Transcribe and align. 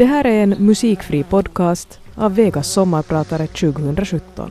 Det 0.00 0.06
här 0.06 0.26
är 0.26 0.42
en 0.42 0.50
musikfri 0.50 1.24
podcast 1.24 2.00
av 2.14 2.34
Vegas 2.34 2.72
sommarpratare 2.72 3.46
2017. 3.46 4.50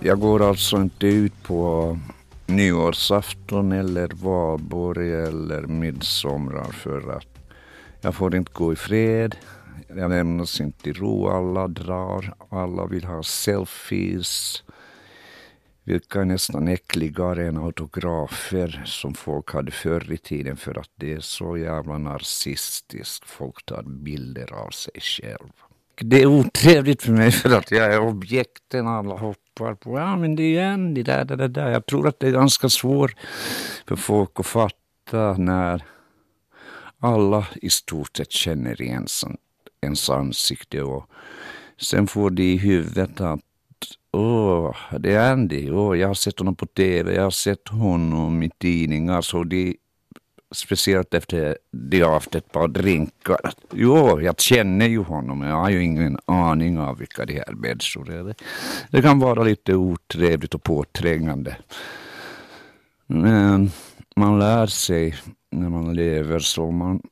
Jag 0.00 0.20
går 0.20 0.48
alltså 0.48 0.76
inte 0.76 1.06
ut 1.06 1.42
på 1.42 1.98
nyårsafton 2.46 3.72
eller 3.72 4.08
valborg 4.22 5.14
eller 5.14 5.62
midsommar 5.62 6.72
för 6.72 7.16
att 7.16 7.38
jag 8.00 8.14
får 8.14 8.36
inte 8.36 8.52
gå 8.54 8.72
i 8.72 8.76
fred. 8.76 9.36
Jag 9.88 10.10
lämnas 10.10 10.60
inte 10.60 10.90
i 10.90 10.92
ro. 10.92 11.28
Alla 11.28 11.68
drar. 11.68 12.34
Alla 12.50 12.86
vill 12.86 13.04
ha 13.04 13.22
selfies. 13.22 14.62
Vilka 15.86 16.20
är 16.20 16.24
nästan 16.24 16.68
äckligare 16.68 17.48
än 17.48 17.56
autografer 17.56 18.82
som 18.84 19.14
folk 19.14 19.52
hade 19.52 19.70
förr 19.70 20.12
i 20.12 20.16
tiden 20.18 20.56
för 20.56 20.78
att 20.78 20.90
det 20.94 21.12
är 21.12 21.20
så 21.20 21.56
jävla 21.56 21.98
narcissistiskt. 21.98 23.24
Folk 23.24 23.66
tar 23.66 23.82
bilder 23.82 24.52
av 24.52 24.70
sig 24.70 25.00
själv. 25.00 25.50
Det 26.00 26.22
är 26.22 26.26
otrevligt 26.26 27.02
för 27.02 27.12
mig 27.12 27.30
för 27.30 27.58
att 27.58 27.70
jag 27.70 27.94
är 27.94 28.00
objekten 28.00 28.86
alla 28.86 29.14
hoppar 29.14 29.74
på. 29.74 29.98
Ja 29.98 30.16
men 30.16 30.36
det 30.36 30.42
är 30.42 30.48
ju 30.48 30.58
en 30.58 30.94
det 30.94 31.02
där, 31.02 31.24
det 31.24 31.48
där. 31.48 31.70
Jag 31.70 31.86
tror 31.86 32.08
att 32.08 32.20
det 32.20 32.26
är 32.26 32.32
ganska 32.32 32.68
svårt 32.68 33.16
för 33.88 33.96
folk 33.96 34.30
att 34.34 34.46
fatta 34.46 35.36
när 35.38 35.84
alla 36.98 37.46
i 37.54 37.70
stort 37.70 38.16
sett 38.16 38.32
känner 38.32 38.82
igen 38.82 39.06
ens 39.80 40.10
ansikte 40.10 40.82
och 40.82 41.10
sen 41.80 42.06
får 42.06 42.30
de 42.30 42.42
i 42.42 42.56
huvudet 42.56 43.20
att 43.20 43.40
åh, 44.16 44.76
det 44.98 45.12
är 45.12 45.32
Andy, 45.32 45.70
Oh, 45.70 45.98
jag 45.98 46.08
har 46.08 46.14
sett 46.14 46.38
honom 46.38 46.54
på 46.54 46.66
TV, 46.66 47.14
jag 47.14 47.22
har 47.22 47.30
sett 47.30 47.68
honom 47.68 48.42
i 48.42 48.50
tidningar, 48.50 49.20
så 49.20 49.44
de 49.44 49.76
speciellt 50.54 51.14
efter 51.14 51.58
de 51.70 52.00
har 52.00 52.12
haft 52.12 52.34
ett 52.34 52.52
par 52.52 52.68
drinkar. 52.68 53.52
Jo, 53.72 54.20
jag 54.20 54.40
känner 54.40 54.86
ju 54.86 54.98
honom, 54.98 55.38
men 55.38 55.48
jag 55.48 55.56
har 55.56 55.70
ju 55.70 55.84
ingen 55.84 56.18
aning 56.24 56.78
av 56.78 56.98
vilka 56.98 57.24
de 57.24 57.34
här 57.34 57.52
människor 57.52 58.10
är. 58.10 58.34
Det 58.90 59.02
kan 59.02 59.18
vara 59.18 59.42
lite 59.42 59.74
otrevligt 59.74 60.54
och 60.54 60.62
påträngande. 60.62 61.56
Men 63.06 63.70
man 64.16 64.38
lär 64.38 64.66
sig 64.66 65.14
när 65.50 65.68
man 65.68 65.94
lever 65.94 66.38
så 66.38 66.70
man 66.70 67.02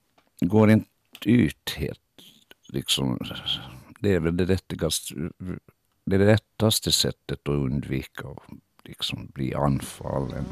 går 0.40 0.70
inte 0.70 0.86
ut 1.24 1.74
helt 1.76 2.00
liksom. 2.68 3.18
Det 4.00 4.14
är 4.14 4.20
väl 4.20 4.36
det 4.36 4.44
rättigaste, 4.44 5.14
det 6.06 6.18
lättaste 6.18 6.92
sättet 6.92 7.48
att 7.48 7.48
undvika 7.48 8.28
att 8.28 8.58
liksom 8.84 9.30
bli 9.34 9.54
anfallen. 9.54 10.44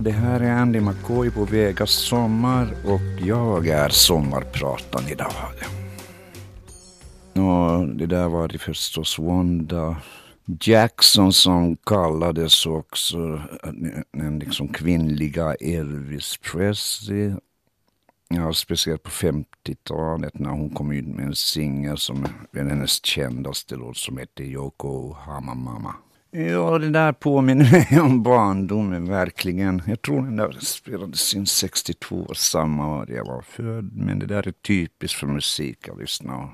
Det 0.00 0.10
här 0.10 0.40
är 0.40 0.52
Andy 0.52 0.80
McCoy 0.80 1.30
på 1.30 1.44
Vegas 1.44 1.90
sommar 1.90 2.74
och 2.84 3.26
jag 3.26 3.68
är 3.68 3.88
sommarpratan 3.88 5.08
idag. 5.08 5.32
Och 7.32 7.88
det 7.88 8.06
där 8.06 8.28
var 8.28 8.48
det 8.48 8.58
förstås 8.58 9.18
Wanda 9.18 9.96
Jackson 10.60 11.32
som 11.32 11.76
kallades 11.76 12.66
också 12.66 13.42
den 14.12 14.38
liksom 14.38 14.68
kvinnliga 14.68 15.54
Elvis 15.54 16.36
Presley. 16.52 17.32
Ja, 18.28 18.52
speciellt 18.52 19.02
på 19.02 19.10
50-talet 19.10 20.38
när 20.38 20.50
hon 20.50 20.70
kom 20.70 20.92
ut 20.92 21.06
med 21.06 21.26
en 21.26 21.34
singel 21.34 21.98
som 21.98 22.26
är 22.52 22.64
hennes 22.64 23.04
kändaste 23.04 23.76
låt 23.76 23.96
som 23.96 24.18
heter 24.18 24.44
Yoko 24.44 25.12
Hamamama. 25.12 25.94
Ja, 26.30 26.78
det 26.78 26.90
där 26.90 27.12
påminner 27.12 27.70
mig 27.70 28.00
om 28.00 28.22
barndomen 28.22 29.08
verkligen. 29.08 29.82
Jag 29.86 30.02
tror 30.02 30.22
den 30.22 30.36
där 30.36 30.56
spelades 30.60 31.34
in 31.34 31.46
62, 31.46 32.34
samma 32.34 32.96
år 32.98 33.10
jag 33.10 33.24
var 33.24 33.42
född. 33.42 33.90
Men 33.96 34.18
det 34.18 34.26
där 34.26 34.48
är 34.48 34.52
typiskt 34.52 35.18
för 35.18 35.26
musik 35.26 35.78
jag 35.88 36.00
lyssnar 36.00 36.48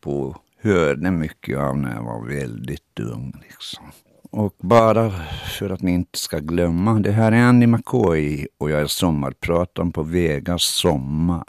på. 0.00 0.36
Hörde 0.62 1.10
mycket 1.10 1.58
av 1.58 1.78
när 1.78 1.94
jag 1.94 2.02
var 2.02 2.26
väldigt 2.26 3.00
ung. 3.00 3.34
Liksom. 3.42 3.84
Och 4.30 4.54
bara 4.58 5.10
för 5.58 5.70
att 5.70 5.82
ni 5.82 5.92
inte 5.92 6.18
ska 6.18 6.38
glömma, 6.38 7.00
det 7.00 7.10
här 7.10 7.32
är 7.32 7.42
Andy 7.42 7.66
McCoy 7.66 8.46
och 8.58 8.70
jag 8.70 8.80
är 8.80 8.86
sommarprataren 8.86 9.92
på 9.92 10.02
Vegas 10.02 10.62
sommar. 10.62 11.44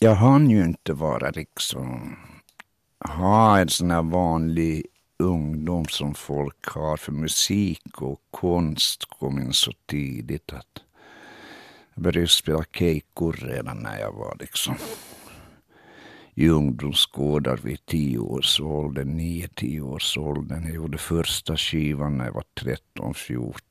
Jag 0.00 0.14
hann 0.14 0.50
ju 0.50 0.64
inte 0.64 0.92
vara 0.92 1.30
liksom, 1.30 2.16
ha 3.08 3.58
en 3.58 3.68
sån 3.68 3.90
här 3.90 4.02
vanlig 4.02 4.86
ungdom 5.16 5.84
som 5.84 6.14
folk 6.14 6.66
har 6.66 6.96
för 6.96 7.12
musik 7.12 8.02
och 8.02 8.20
konst 8.30 9.04
kom 9.18 9.38
in 9.38 9.52
så 9.52 9.72
tidigt 9.86 10.52
att 10.52 10.82
jag 11.94 12.02
började 12.02 12.28
spela 12.28 12.64
keikor 12.72 13.32
redan 13.32 13.78
när 13.78 13.98
jag 13.98 14.12
var 14.12 14.36
liksom 14.40 14.74
i 16.34 16.48
ungdomsgårdar 16.48 17.56
vid 17.56 17.86
tio 17.86 18.18
års 18.18 18.60
ålder, 18.60 19.04
nio, 19.04 19.48
tio 19.48 19.80
års 19.80 20.18
ålder. 20.18 20.62
Jag 20.64 20.74
gjorde 20.74 20.98
första 20.98 21.56
skivan 21.56 22.18
när 22.18 22.24
jag 22.24 22.32
var 22.32 22.44
13, 22.60 23.14
14. 23.14 23.62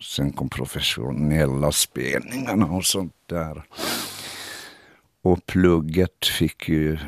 Sen 0.00 0.32
kom 0.32 0.48
professionella 0.48 1.72
spelningarna 1.72 2.66
och 2.66 2.84
sånt 2.84 3.14
där. 3.26 3.62
Och 5.22 5.46
plugget 5.46 6.26
fick 6.26 6.68
ju 6.68 6.98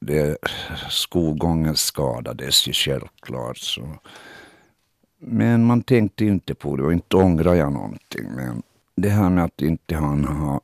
det, 0.00 0.36
skolgången 0.90 1.76
skadades 1.76 2.68
ju 2.68 2.72
självklart. 2.72 3.58
Så. 3.58 3.98
Men 5.18 5.64
man 5.64 5.82
tänkte 5.82 6.24
inte 6.24 6.54
på 6.54 6.76
det 6.76 6.82
och 6.82 6.92
inte 6.92 7.16
ångrar 7.16 7.54
jag 7.54 7.72
någonting. 7.72 8.32
Men 8.36 8.62
det 8.96 9.08
här 9.08 9.30
med 9.30 9.44
att 9.44 9.62
inte 9.62 9.94
han 9.94 10.24
har 10.24 10.60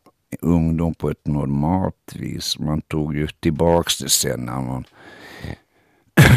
ungdom 0.51 0.95
på 0.95 1.11
ett 1.11 1.27
normalt 1.27 2.15
vis. 2.15 2.59
Man 2.59 2.81
tog 2.81 3.17
ju 3.17 3.27
tillbaks 3.27 3.99
det 3.99 4.09
sen 4.09 4.41
när 4.41 4.61
man 4.61 4.85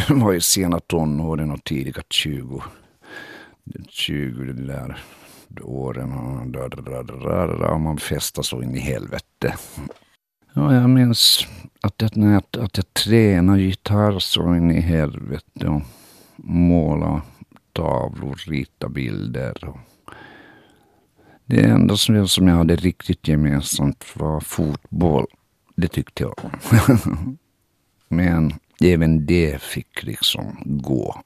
var 0.21 0.33
i 0.33 0.41
sena 0.41 0.79
tonåren 0.79 1.51
och 1.51 1.63
tidiga 1.63 2.01
20. 2.09 2.63
20 3.89 4.43
det 4.43 4.53
där 4.53 5.03
åren 5.61 6.11
och 6.13 7.81
man 7.81 7.97
festade 7.97 8.45
så 8.45 8.63
in 8.63 8.75
i 8.75 8.79
helvete. 8.79 9.55
Ja, 10.53 10.73
jag 10.73 10.89
minns 10.89 11.47
att 11.81 11.93
jag, 11.97 12.17
när 12.17 12.33
jag, 12.33 12.63
att 12.63 12.77
jag 12.77 12.93
tränade 12.93 13.61
gitarr 13.61 14.19
så 14.19 14.55
in 14.55 14.71
i 14.71 14.81
helvete 14.81 15.67
och 15.67 15.81
målade 16.35 17.21
tavlor, 17.73 18.35
ritade 18.47 18.93
bilder. 18.93 19.67
Och 19.67 19.77
det 21.45 21.61
enda 21.61 21.97
som, 21.97 22.27
som 22.27 22.47
jag 22.47 22.55
hade 22.55 22.75
riktigt 22.75 23.27
gemensamt 23.27 24.05
var 24.15 24.39
fotboll. 24.39 25.27
Det 25.75 25.87
tyckte 25.87 26.23
jag 26.23 26.33
om. 26.43 27.37
Men 28.07 28.53
även 28.83 29.25
det 29.25 29.61
fick 29.61 30.03
liksom 30.03 30.57
gå 30.65 31.21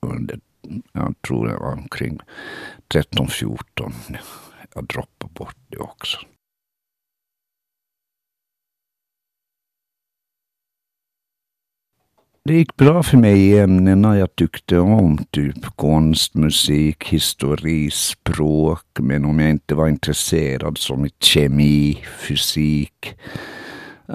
under, 0.00 0.40
jag 0.92 1.14
tror 1.22 1.46
det 1.46 1.56
var 1.56 1.72
omkring 1.72 2.20
13-14. 2.88 3.92
Jag 4.74 4.84
droppade 4.86 5.32
bort 5.32 5.56
det 5.68 5.78
också. 5.78 6.18
Det 12.46 12.54
gick 12.54 12.76
bra 12.76 13.02
för 13.02 13.16
mig 13.16 13.40
i 13.40 13.58
ämnena 13.58 14.18
jag 14.18 14.36
tyckte 14.36 14.78
om, 14.78 15.18
typ 15.30 15.76
konst, 15.76 16.34
musik, 16.34 17.04
histori, 17.04 17.90
språk. 17.90 18.84
Men 18.98 19.24
om 19.24 19.38
jag 19.38 19.50
inte 19.50 19.74
var 19.74 19.88
intresserad 19.88 20.78
som 20.78 21.06
i 21.06 21.10
kemi, 21.20 21.98
fysik, 22.28 23.14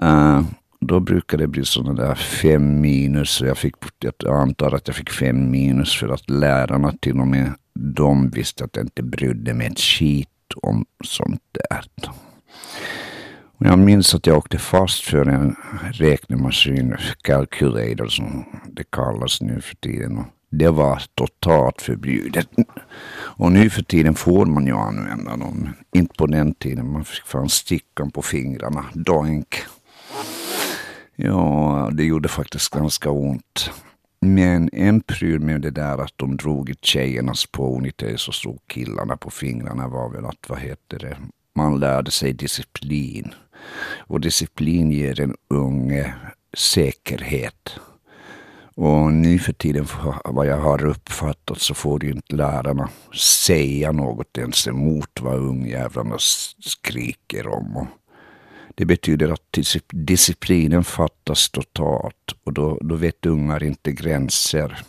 uh, 0.04 0.42
då 0.80 1.00
brukade 1.00 1.44
det 1.44 1.48
bli 1.48 1.66
sådana 1.66 1.94
där 1.94 2.16
fem 2.16 2.82
minus. 2.82 3.42
Jag, 3.42 3.58
fick, 3.58 3.76
jag 4.00 4.42
antar 4.42 4.76
att 4.76 4.88
jag 4.88 4.96
fick 4.96 5.10
fem 5.10 5.52
minus 5.52 5.96
för 5.96 6.10
att 6.10 6.30
lärarna 6.30 6.94
till 7.00 7.20
och 7.20 7.28
med 7.28 7.52
de 7.74 8.30
visste 8.30 8.64
att 8.64 8.76
jag 8.76 8.86
inte 8.86 9.04
brydde 9.04 9.54
mig 9.54 9.68
ett 9.68 9.80
skit 9.80 10.28
om 10.62 10.86
sånt 11.04 11.42
där. 11.52 11.86
Jag 13.64 13.80
minns 13.80 14.16
att 14.16 14.28
jag 14.28 14.38
åkte 14.38 14.58
fast 14.58 15.04
för 15.04 15.26
en 15.26 15.56
räknemaskin, 15.92 16.96
calculator 17.22 18.08
som 18.08 18.46
det 18.66 18.92
kallas 18.92 19.42
nu 19.42 19.62
för 19.62 19.76
tiden. 19.76 20.24
Det 20.50 20.70
var 20.70 21.02
totalt 21.16 21.82
förbjudet. 21.82 22.48
Och 23.14 23.52
nu 23.52 23.70
för 23.70 23.84
tiden 23.84 24.14
får 24.16 24.46
man 24.46 24.66
ju 24.66 24.74
använda 24.74 25.38
dem. 25.38 25.70
Inte 25.96 26.16
på 26.18 26.26
den 26.26 26.54
tiden. 26.54 26.92
Man 26.92 27.06
fick 27.06 27.26
fan 27.26 27.50
stickan 27.50 28.12
på 28.12 28.22
fingrarna. 28.22 28.86
Doink. 28.94 29.56
Ja, 31.16 31.90
det 31.94 32.04
gjorde 32.04 32.30
faktiskt 32.30 32.70
ganska 32.70 33.10
ont. 33.10 33.72
Men 34.22 34.70
en 34.74 35.02
pryl 35.02 35.40
med 35.40 35.62
det 35.62 35.72
där 35.72 35.98
att 35.98 36.14
de 36.16 36.38
drog 36.38 36.70
i 36.70 36.76
tjejernas 36.82 37.46
ponytails 37.46 38.28
och 38.28 38.36
slog 38.36 38.60
killarna 38.68 39.18
på 39.18 39.30
fingrarna 39.30 39.88
var 39.88 40.10
väl 40.10 40.26
att, 40.26 40.50
vad 40.50 40.60
heter 40.60 41.00
det, 41.00 41.18
man 41.56 41.80
lärde 41.80 42.12
sig 42.12 42.34
disciplin. 42.34 43.34
Och 44.08 44.22
disciplin 44.22 44.92
ger 44.92 45.22
en 45.22 45.36
unge 45.50 46.14
säkerhet. 46.54 47.80
Och 48.76 49.14
nu 49.14 49.40
för 49.40 49.54
tiden, 49.54 49.88
vad 50.26 50.48
jag 50.48 50.58
har 50.58 50.86
uppfattat, 50.86 51.62
så 51.62 51.74
får 51.74 52.04
ju 52.04 52.12
inte 52.12 52.36
lärarna 52.36 52.90
säga 53.46 53.92
något 53.92 54.38
ens 54.38 54.68
emot 54.68 55.22
vad 55.22 55.40
ungjävlarna 55.40 56.16
skriker 56.60 57.48
om. 57.48 57.78
Och 57.78 57.88
det 58.76 58.86
betyder 58.86 59.30
att 59.30 59.58
disciplinen 59.92 60.84
fattas 60.84 61.50
totalt 61.50 62.36
och 62.44 62.54
då, 62.54 62.78
då 62.82 62.96
vet 62.96 63.26
ungar 63.26 63.64
inte 63.64 63.92
gränser. 63.92 64.84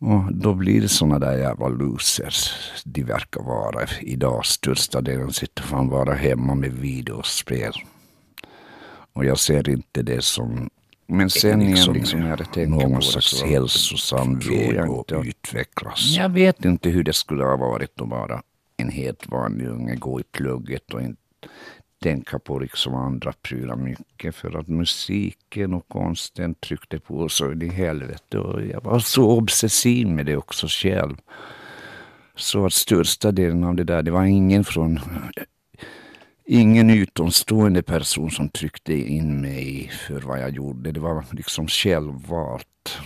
Och 0.00 0.34
då 0.34 0.54
blir 0.54 0.80
det 0.80 0.88
såna 0.88 1.18
där 1.18 1.38
jävla 1.38 1.68
losers 1.68 2.52
de 2.84 3.02
verkar 3.02 3.42
vara 3.42 3.86
idag. 4.00 4.46
Största 4.46 5.00
delen 5.00 5.32
sitter 5.32 5.62
fan 5.62 5.88
bara 5.88 6.14
hemma 6.14 6.54
med 6.54 6.72
videospel. 6.72 7.72
Och 9.12 9.24
jag 9.24 9.38
ser 9.38 9.68
inte 9.68 10.02
det 10.02 10.24
som 10.24 10.70
men 11.06 11.30
sen 11.30 11.66
liksom, 11.66 11.94
liksom 11.94 12.36
tänker 12.52 12.66
någon 12.66 13.02
slags 13.02 13.42
hälsosam 13.42 14.38
väg 14.38 14.78
att 14.78 15.26
utvecklas. 15.26 16.16
Jag 16.16 16.28
vet 16.28 16.64
inte 16.64 16.88
hur 16.88 17.04
det 17.04 17.12
skulle 17.12 17.44
ha 17.44 17.56
varit 17.56 18.00
att 18.00 18.08
vara 18.08 18.42
en 18.76 18.90
helt 18.90 19.28
vanlig 19.28 19.68
unge, 19.68 19.94
gå 19.94 20.20
i 20.20 20.22
plugget 20.22 20.94
och 20.94 21.02
inte 21.02 21.20
tänka 22.02 22.38
på 22.38 22.58
liksom 22.58 22.94
andra 22.94 23.32
prylar 23.32 23.76
mycket. 23.76 24.34
För 24.34 24.58
att 24.58 24.68
musiken 24.68 25.74
och 25.74 25.88
konsten 25.88 26.54
tryckte 26.54 27.00
på 27.00 27.28
så 27.28 27.52
in 27.52 27.62
i 27.62 27.68
helvete. 27.68 28.38
Och 28.38 28.66
jag 28.66 28.84
var 28.84 28.98
så 28.98 29.30
obsessiv 29.30 30.06
med 30.06 30.26
det 30.26 30.36
också 30.36 30.66
själv. 30.68 31.16
Så 32.34 32.66
att 32.66 32.72
största 32.72 33.32
delen 33.32 33.64
av 33.64 33.74
det 33.74 33.84
där, 33.84 34.02
det 34.02 34.10
var 34.10 34.24
ingen 34.24 34.64
från 34.64 35.00
ingen 36.44 36.90
utomstående 36.90 37.82
person 37.82 38.30
som 38.30 38.48
tryckte 38.48 38.94
in 38.94 39.40
mig 39.40 39.90
för 40.08 40.20
vad 40.20 40.40
jag 40.40 40.50
gjorde. 40.50 40.92
Det 40.92 41.00
var 41.00 41.24
liksom 41.30 41.68
självvalt. 41.68 42.98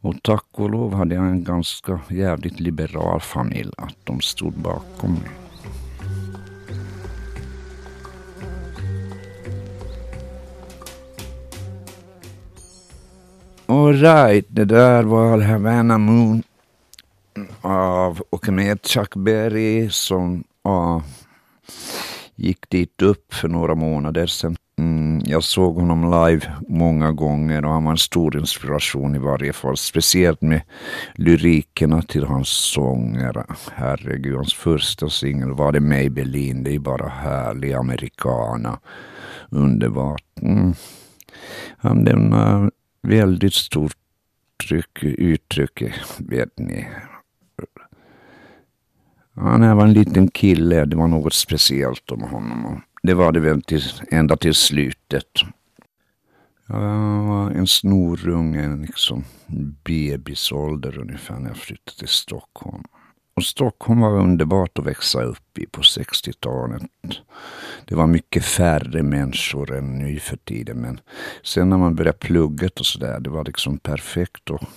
Och 0.00 0.14
tack 0.22 0.46
och 0.52 0.70
lov 0.70 0.94
hade 0.94 1.14
jag 1.14 1.24
en 1.24 1.44
ganska 1.44 2.00
jävligt 2.10 2.60
liberal 2.60 3.20
familj, 3.20 3.72
att 3.76 3.96
de 4.04 4.20
stod 4.20 4.52
bakom 4.52 5.12
mig. 5.12 5.41
Alright, 13.72 14.46
det 14.48 14.64
där 14.64 15.02
var 15.02 15.40
Havana 15.40 15.98
Moon 15.98 16.42
av 17.60 18.22
och 18.30 18.48
med 18.48 18.86
Chuck 18.86 19.16
Berry 19.16 19.90
som 19.90 20.44
uh, 20.68 21.02
gick 22.36 22.70
dit 22.70 23.02
upp 23.02 23.34
för 23.34 23.48
några 23.48 23.74
månader 23.74 24.26
sedan. 24.26 24.56
Mm, 24.78 25.22
jag 25.24 25.44
såg 25.44 25.74
honom 25.74 26.02
live 26.04 26.52
många 26.68 27.12
gånger 27.12 27.64
och 27.64 27.72
han 27.72 27.84
var 27.84 27.90
en 27.90 27.98
stor 27.98 28.36
inspiration 28.36 29.14
i 29.14 29.18
varje 29.18 29.52
fall. 29.52 29.76
Speciellt 29.76 30.42
med 30.42 30.62
lyrikerna 31.14 32.02
till 32.02 32.24
hans 32.24 32.48
sånger. 32.48 33.44
Herregud, 33.74 34.36
hans 34.36 34.54
första 34.54 35.08
singel 35.08 35.52
var 35.52 35.72
det 35.72 35.80
Maybelline. 35.80 36.62
Det 36.62 36.74
är 36.74 36.78
bara 36.78 37.08
härlig 37.08 37.72
americana. 37.72 38.78
Underbart. 39.50 40.24
Mm. 40.40 40.74
Han 41.76 42.04
lämnar 42.04 42.70
väldigt 43.02 43.54
stort 43.54 43.96
tryck, 44.68 45.02
uttryck, 45.02 45.82
vet 46.18 46.58
ni. 46.58 46.88
Han 49.34 49.76
var 49.76 49.84
en 49.84 49.92
liten 49.92 50.28
kille, 50.28 50.84
det 50.84 50.96
var 50.96 51.08
något 51.08 51.34
speciellt 51.34 52.10
om 52.10 52.22
honom. 52.22 52.82
Det 53.02 53.14
var 53.14 53.32
det 53.32 53.40
väl 53.40 53.62
till, 53.62 53.82
ända 54.10 54.36
till 54.36 54.54
slutet. 54.54 55.40
Jag 56.66 57.22
var 57.22 57.50
en 57.50 57.66
snorunge, 57.66 58.76
liksom 58.76 59.24
bebisålder 59.84 60.98
ungefär 60.98 61.38
när 61.38 61.48
jag 61.48 61.56
flyttade 61.56 61.98
till 61.98 62.08
Stockholm. 62.08 62.84
Och 63.34 63.44
Stockholm 63.44 64.00
var 64.00 64.18
underbart 64.18 64.78
att 64.78 64.86
växa 64.86 65.22
upp 65.22 65.58
i 65.58 65.66
på 65.66 65.80
60-talet. 65.80 66.82
Det 67.84 67.94
var 67.94 68.06
mycket 68.06 68.44
färre 68.44 69.02
människor 69.02 69.76
än 69.76 69.98
nu 69.98 70.18
för 70.18 70.36
tiden. 70.36 70.80
Men 70.80 71.00
sen 71.42 71.68
när 71.68 71.76
man 71.78 71.94
började 71.94 72.18
plugget 72.18 72.80
och 72.80 72.86
sådär, 72.86 73.20
det 73.20 73.30
var 73.30 73.44
liksom 73.44 73.78
perfekt 73.78 74.50
att 74.50 74.68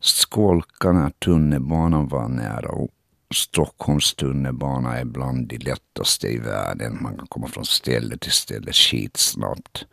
skolka 0.00 0.92
när 0.92 1.10
tunnelbanan 1.10 2.08
var 2.08 2.28
nära. 2.28 2.68
Och 2.68 2.90
Stockholms 3.34 4.14
tunnelbana 4.14 4.98
är 4.98 5.04
bland 5.04 5.48
de 5.48 5.58
lättaste 5.58 6.28
i 6.28 6.38
världen. 6.38 6.98
Man 7.02 7.16
kan 7.16 7.26
komma 7.26 7.46
från 7.46 7.64
ställe 7.64 8.16
till 8.18 8.32
ställe 8.32 8.72
skitsnabbt. 8.72 9.86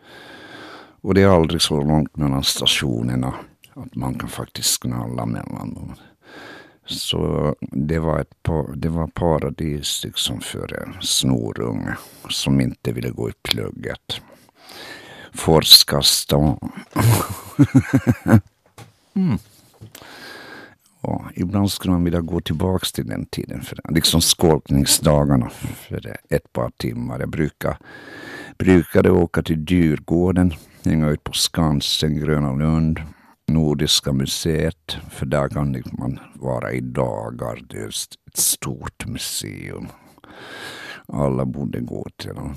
Och 1.01 1.13
det 1.13 1.21
är 1.21 1.27
aldrig 1.27 1.61
så 1.61 1.81
långt 1.81 2.17
mellan 2.17 2.43
stationerna 2.43 3.33
att 3.73 3.95
man 3.95 4.13
kan 4.13 4.29
faktiskt 4.29 4.81
knalla 4.81 5.25
mellan 5.25 5.73
dem. 5.73 5.95
Så 6.91 7.55
det 7.59 7.99
var, 7.99 8.19
ett 8.19 8.49
det 8.75 8.89
var 8.89 9.07
paradis 9.07 10.03
liksom 10.03 10.41
för 10.41 10.83
en 10.83 11.01
snorunge 11.01 11.95
som 12.29 12.61
inte 12.61 12.91
ville 12.91 13.09
gå 13.09 13.29
i 13.29 13.33
plugget. 13.41 14.21
Forskarstan. 15.33 16.59
mm. 19.13 19.37
Ja, 21.01 21.29
ibland 21.35 21.71
skulle 21.71 21.91
man 21.91 22.03
vilja 22.03 22.21
gå 22.21 22.41
tillbaka 22.41 22.85
till 22.93 23.07
den 23.07 23.25
tiden. 23.25 23.61
För, 23.61 23.79
liksom 23.89 24.21
skolkningsdagarna 24.21 25.49
för 25.49 26.17
ett 26.29 26.53
par 26.53 26.69
timmar. 26.77 27.19
Jag 27.19 27.29
brukar, 27.29 27.77
brukade 28.57 29.11
åka 29.11 29.41
till 29.41 29.65
Djurgården, 29.67 30.53
hänga 30.83 31.09
ut 31.09 31.23
på 31.23 31.33
Skansen, 31.33 32.19
Gröna 32.19 32.53
Lund 32.53 32.99
Nordiska 33.53 34.13
museet, 34.13 34.97
för 35.09 35.25
där 35.25 35.49
kan 35.49 35.83
man 35.91 36.19
vara 36.35 36.71
i 36.71 36.81
dagar. 36.81 37.59
Det 37.69 37.77
är 37.77 37.87
ett 37.87 38.37
stort 38.37 39.05
museum. 39.05 39.87
Alla 41.07 41.45
borde 41.45 41.79
gå 41.79 42.07
till 42.17 42.35
dem. 42.35 42.55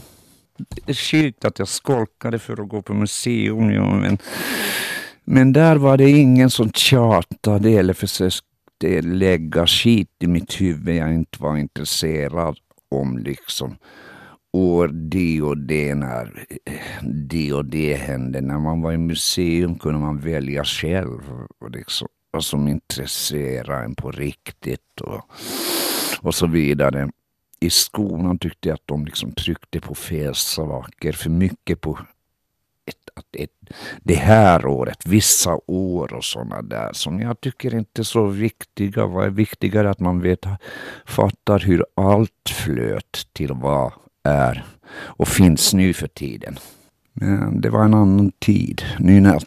Det 0.56 0.90
är 0.90 0.94
sjukt 0.94 1.44
att 1.44 1.58
jag 1.58 1.68
skolkade 1.68 2.38
för 2.38 2.62
att 2.62 2.68
gå 2.68 2.82
på 2.82 2.94
museum, 2.94 3.70
ja, 3.70 3.94
men, 3.94 4.18
men 5.24 5.52
där 5.52 5.76
var 5.76 5.96
det 5.96 6.10
ingen 6.10 6.50
som 6.50 6.72
tjatade 6.72 7.70
eller 7.70 7.94
försökte 7.94 9.00
lägga 9.02 9.66
skit 9.66 10.10
i 10.20 10.26
mitt 10.26 10.60
huvud 10.60 10.96
jag 10.96 11.14
inte 11.14 11.42
var 11.42 11.56
intresserad 11.56 12.58
om. 12.90 13.18
liksom 13.18 13.76
år 14.54 14.88
det 14.88 15.42
och 15.42 15.58
det 15.58 15.94
när 15.94 16.46
det 17.28 17.52
och 17.52 17.64
det 17.64 17.94
hände. 17.94 18.40
När 18.40 18.58
man 18.58 18.82
var 18.82 18.92
i 18.92 18.98
museum 18.98 19.78
kunde 19.78 19.98
man 19.98 20.18
välja 20.18 20.64
själv 20.64 21.20
och 21.58 21.70
liksom, 21.70 22.08
vad 22.30 22.44
som 22.44 22.68
intresserade 22.68 23.84
en 23.84 23.94
på 23.94 24.10
riktigt 24.10 25.00
och, 25.00 25.30
och 26.20 26.34
så 26.34 26.46
vidare. 26.46 27.10
I 27.60 27.70
skolan 27.70 28.38
tyckte 28.38 28.68
jag 28.68 28.74
att 28.74 28.86
de 28.86 29.04
liksom 29.04 29.32
tryckte 29.32 29.80
på 29.80 29.94
fel 29.94 30.34
saker, 30.34 31.12
för 31.12 31.30
mycket 31.30 31.80
på 31.80 31.98
ett, 32.86 33.10
att 33.14 33.36
ett, 33.36 33.76
det 34.02 34.14
här 34.14 34.66
året, 34.66 35.06
vissa 35.06 35.58
år 35.66 36.14
och 36.14 36.24
sådana 36.24 36.62
där 36.62 36.92
som 36.92 37.20
jag 37.20 37.40
tycker 37.40 37.74
inte 37.74 38.02
är 38.02 38.04
så 38.04 38.26
viktiga. 38.26 39.06
Vad 39.06 39.26
är 39.26 39.30
viktigare 39.30 39.90
att 39.90 40.00
man 40.00 40.20
vet, 40.20 40.46
fattar 41.06 41.58
hur 41.58 41.84
allt 41.94 42.48
flöt 42.48 43.28
till 43.32 43.52
vad 43.52 43.92
är 44.24 44.64
och 44.94 45.28
finns 45.28 45.74
nu 45.74 45.92
för 45.92 46.08
tiden. 46.08 46.58
Men 47.12 47.60
det 47.60 47.70
var 47.70 47.84
en 47.84 47.94
annan 47.94 48.32
tid. 48.38 48.82
Nu 48.98 49.20
när 49.20 49.32
jag 49.32 49.42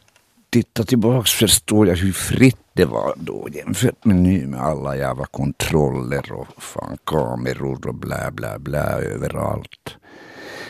tittar 0.49 0.83
tillbaks 0.83 1.31
förstår 1.31 1.87
jag 1.87 1.95
hur 1.95 2.11
fritt 2.11 2.57
det 2.73 2.85
var 2.85 3.13
då 3.17 3.47
jämfört 3.51 4.05
med 4.05 4.15
nu 4.15 4.47
med 4.47 4.61
alla 4.61 4.97
jävla 4.97 5.25
kontroller 5.25 6.31
och 6.31 6.63
fan 6.63 6.97
kameror 7.03 7.87
och 7.87 7.95
blä 7.95 8.31
blä 8.31 8.59
blä 8.59 8.83
överallt. 8.83 9.97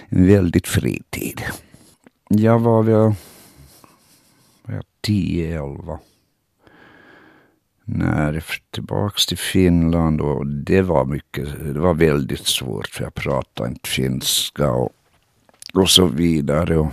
En 0.09 0.27
väldigt 0.27 0.67
fri 0.67 1.01
tid. 1.09 1.41
Jag 2.29 2.59
var 2.59 2.83
väl 2.83 3.13
10-11 5.07 5.97
när 7.89 8.43
tillbaks 8.71 9.25
till 9.25 9.37
Finland 9.37 10.21
och 10.21 10.47
det 10.47 10.81
var 10.81 11.05
mycket, 11.05 11.73
det 11.73 11.79
var 11.79 11.93
väldigt 11.93 12.47
svårt 12.47 12.87
för 12.87 13.03
jag 13.03 13.13
pratade 13.13 13.69
inte 13.69 13.89
finska 13.89 14.71
och, 14.71 14.91
och 15.73 15.89
så 15.89 16.05
vidare. 16.05 16.77
Och 16.77 16.91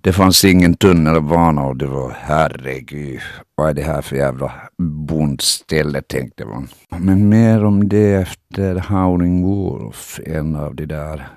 det 0.00 0.12
fanns 0.12 0.44
ingen 0.44 0.74
tunnelbana 0.74 1.62
och 1.62 1.76
det 1.76 1.86
var 1.86 2.16
herregud, 2.20 3.20
vad 3.54 3.68
är 3.68 3.74
det 3.74 3.82
här 3.82 4.02
för 4.02 4.16
jävla 4.16 4.52
bondställe 4.78 6.02
tänkte 6.02 6.44
man. 6.44 6.68
Men 6.88 7.28
mer 7.28 7.64
om 7.64 7.88
det 7.88 8.14
efter 8.14 8.74
Howling 8.74 9.42
Wolf, 9.42 10.20
en 10.26 10.56
av 10.56 10.74
de 10.74 10.86
där 10.86 11.28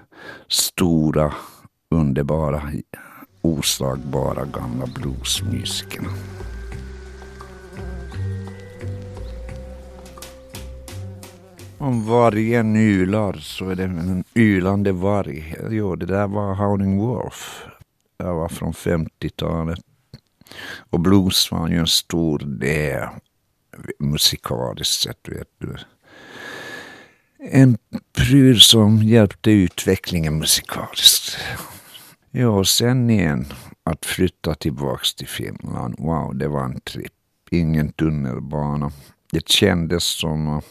stora, 0.47 1.33
underbara, 1.91 2.61
oslagbara 3.41 4.45
gamla 4.45 4.85
bluesmusikerna. 4.95 6.09
Om 11.79 12.05
vargen 12.05 12.75
ylar 12.75 13.33
så 13.33 13.69
är 13.69 13.75
det 13.75 13.83
en 13.83 14.23
ylande 14.35 14.91
varg. 14.91 15.55
Jo, 15.69 15.95
det 15.95 16.05
där 16.05 16.27
var 16.27 16.55
Howling 16.55 16.97
Wolf. 16.97 17.65
Det 18.17 18.23
var 18.23 18.49
från 18.49 18.73
50-talet. 18.73 19.79
Och 20.89 20.99
blues 20.99 21.51
var 21.51 21.67
ju 21.67 21.77
en 21.77 21.87
stor 21.87 22.39
del 22.39 23.07
musikaliskt 23.99 25.01
sett, 25.01 25.29
vet 25.29 25.47
du. 25.57 25.75
En 27.39 27.77
pryl 28.13 28.61
som 28.61 29.03
hjälpte 29.03 29.51
utvecklingen 29.51 30.37
musikaliskt. 30.37 31.37
Ja, 32.31 32.47
och 32.47 32.67
sen 32.67 33.09
igen 33.09 33.45
att 33.83 34.05
flytta 34.05 34.55
tillbaks 34.55 35.15
till 35.15 35.27
Finland. 35.27 35.95
Wow, 35.97 36.35
det 36.35 36.47
var 36.47 36.63
en 36.63 36.81
tripp. 36.81 37.13
Ingen 37.51 37.91
tunnelbana. 37.91 38.91
Det 39.31 39.49
kändes 39.49 40.03
som 40.03 40.47
att 40.47 40.65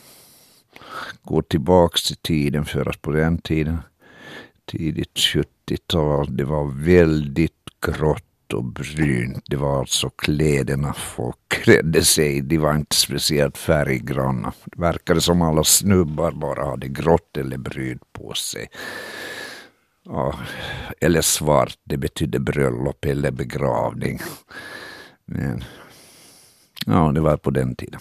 gå 1.23 1.43
tillbaks 1.43 2.11
i 2.11 2.17
tiden 2.17 2.65
för 2.65 2.89
att 2.89 3.03
på 3.03 3.11
den 3.11 3.39
tiden, 3.39 3.79
tidigt 4.65 5.15
70-tal, 5.15 6.37
det 6.37 6.45
var 6.45 6.85
väldigt 6.85 7.53
grått 7.87 8.53
och 8.53 8.65
brunt. 8.65 9.45
Det 9.47 9.57
var 9.57 9.79
alltså 9.79 10.11
kläderna 10.11 10.93
folk 10.93 11.37
klädde 11.49 12.03
sig 12.03 12.41
De 12.41 12.59
var 12.59 12.75
inte 12.75 12.97
speciellt 12.97 13.59
färggranna. 13.59 14.53
Det 14.65 14.81
verkade 14.81 15.21
som 15.21 15.43
alla 15.43 15.65
snubbar 15.65 16.33
bara 16.33 16.65
hade 16.65 16.89
grått 16.89 17.37
eller 17.37 17.57
brunt 17.57 18.13
på 18.13 18.35
sig. 18.35 18.67
Ja, 20.05 20.39
eller 21.01 21.21
svart, 21.21 21.79
det 21.85 21.97
betydde 21.97 22.39
bröllop 22.39 23.05
eller 23.05 23.31
begravning. 23.31 24.21
Men 25.25 25.65
ja, 26.87 27.13
det 27.15 27.21
var 27.21 27.37
på 27.37 27.51
den 27.51 27.75
tiden. 27.75 28.01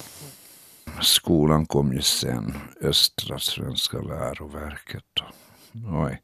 Skolan 1.01 1.66
kom 1.66 1.94
ju 1.94 2.01
sen, 2.01 2.54
Östra 2.82 3.39
Svenska 3.39 4.01
läroverket. 4.01 5.04
Oj, 6.06 6.22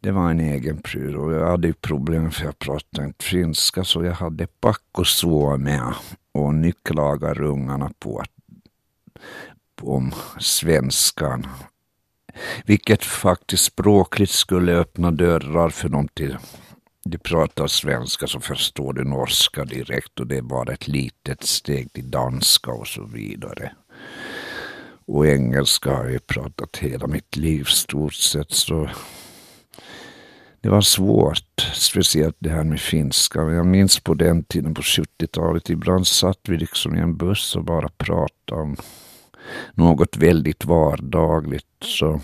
det 0.00 0.10
var 0.10 0.30
en 0.30 0.40
egen 0.40 0.82
pryl 0.82 1.16
och 1.16 1.32
jag 1.32 1.50
hade 1.50 1.66
ju 1.66 1.74
problem 1.74 2.30
för 2.30 2.44
jag 2.44 2.58
pratade 2.58 3.06
inte 3.06 3.24
finska 3.24 3.84
så 3.84 4.04
jag 4.04 4.12
hade 4.12 4.46
pakkosuomea 4.46 5.94
och 6.32 6.54
nycklagar 6.54 7.42
ungarna 7.42 7.90
på 7.98 8.18
att 8.18 8.30
om 9.82 10.14
svenskan. 10.38 11.46
Vilket 12.64 13.04
faktiskt 13.04 13.64
språkligt 13.64 14.30
skulle 14.30 14.72
öppna 14.72 15.10
dörrar 15.10 15.68
för 15.68 15.88
dem 15.88 16.08
till 16.08 16.38
de 17.04 17.18
pratar 17.18 17.66
svenska 17.66 18.26
så 18.26 18.40
förstår 18.40 18.92
du 18.92 19.04
norska 19.04 19.64
direkt 19.64 20.20
och 20.20 20.26
det 20.26 20.36
är 20.36 20.42
bara 20.42 20.72
ett 20.72 20.88
litet 20.88 21.42
steg 21.42 21.92
till 21.92 22.10
danska 22.10 22.70
och 22.70 22.86
så 22.86 23.04
vidare. 23.04 23.72
Och 25.12 25.26
engelska 25.26 25.90
har 25.94 26.08
jag 26.08 26.26
pratat 26.26 26.76
hela 26.76 27.06
mitt 27.06 27.36
liv 27.36 27.64
stort 27.64 28.14
sett 28.14 28.52
så 28.52 28.88
det 30.60 30.68
var 30.68 30.80
svårt, 30.80 31.60
speciellt 31.74 32.36
det 32.38 32.50
här 32.50 32.64
med 32.64 32.80
finska. 32.80 33.40
Jag 33.40 33.66
minns 33.66 34.00
på 34.00 34.14
den 34.14 34.44
tiden 34.44 34.74
på 34.74 34.82
70-talet, 34.82 35.70
ibland 35.70 36.06
satt 36.06 36.38
vi 36.48 36.56
liksom 36.56 36.96
i 36.96 37.00
en 37.00 37.16
buss 37.16 37.56
och 37.56 37.64
bara 37.64 37.88
pratade 37.88 38.60
om 38.62 38.76
något 39.74 40.16
väldigt 40.16 40.64
vardagligt. 40.64 41.84
Så 41.84 42.20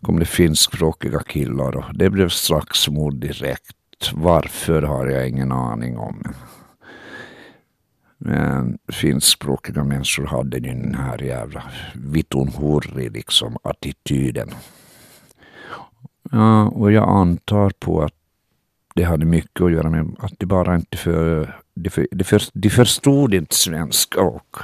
kom 0.00 0.18
det 0.18 0.26
finskspråkiga 0.26 1.20
killar 1.20 1.76
och 1.76 1.94
det 1.94 2.10
blev 2.10 2.28
slagsmål 2.28 3.20
direkt. 3.20 4.12
Varför 4.12 4.82
har 4.82 5.06
jag 5.06 5.28
ingen 5.28 5.52
aning 5.52 5.98
om. 5.98 6.22
Men 8.22 8.78
finskspråkiga 8.92 9.84
människor 9.84 10.26
hade 10.26 10.60
den 10.60 10.94
här 10.94 11.22
jävla 11.22 11.62
vitunhurri 11.94 13.08
liksom 13.08 13.56
attityden. 13.62 14.50
Ja, 16.30 16.68
och 16.68 16.92
jag 16.92 17.08
antar 17.08 17.70
på 17.78 18.02
att 18.02 18.14
det 18.94 19.02
hade 19.02 19.24
mycket 19.24 19.60
att 19.60 19.72
göra 19.72 19.90
med 19.90 20.16
att 20.18 20.32
de 20.38 20.46
bara 20.46 20.74
inte 20.74 20.96
för, 20.96 21.60
de, 21.74 21.90
för, 21.90 22.06
de, 22.10 22.24
för, 22.24 22.42
de 22.52 22.70
förstod 22.70 23.34
inte 23.34 23.54
svenska 23.54 24.20
och 24.20 24.56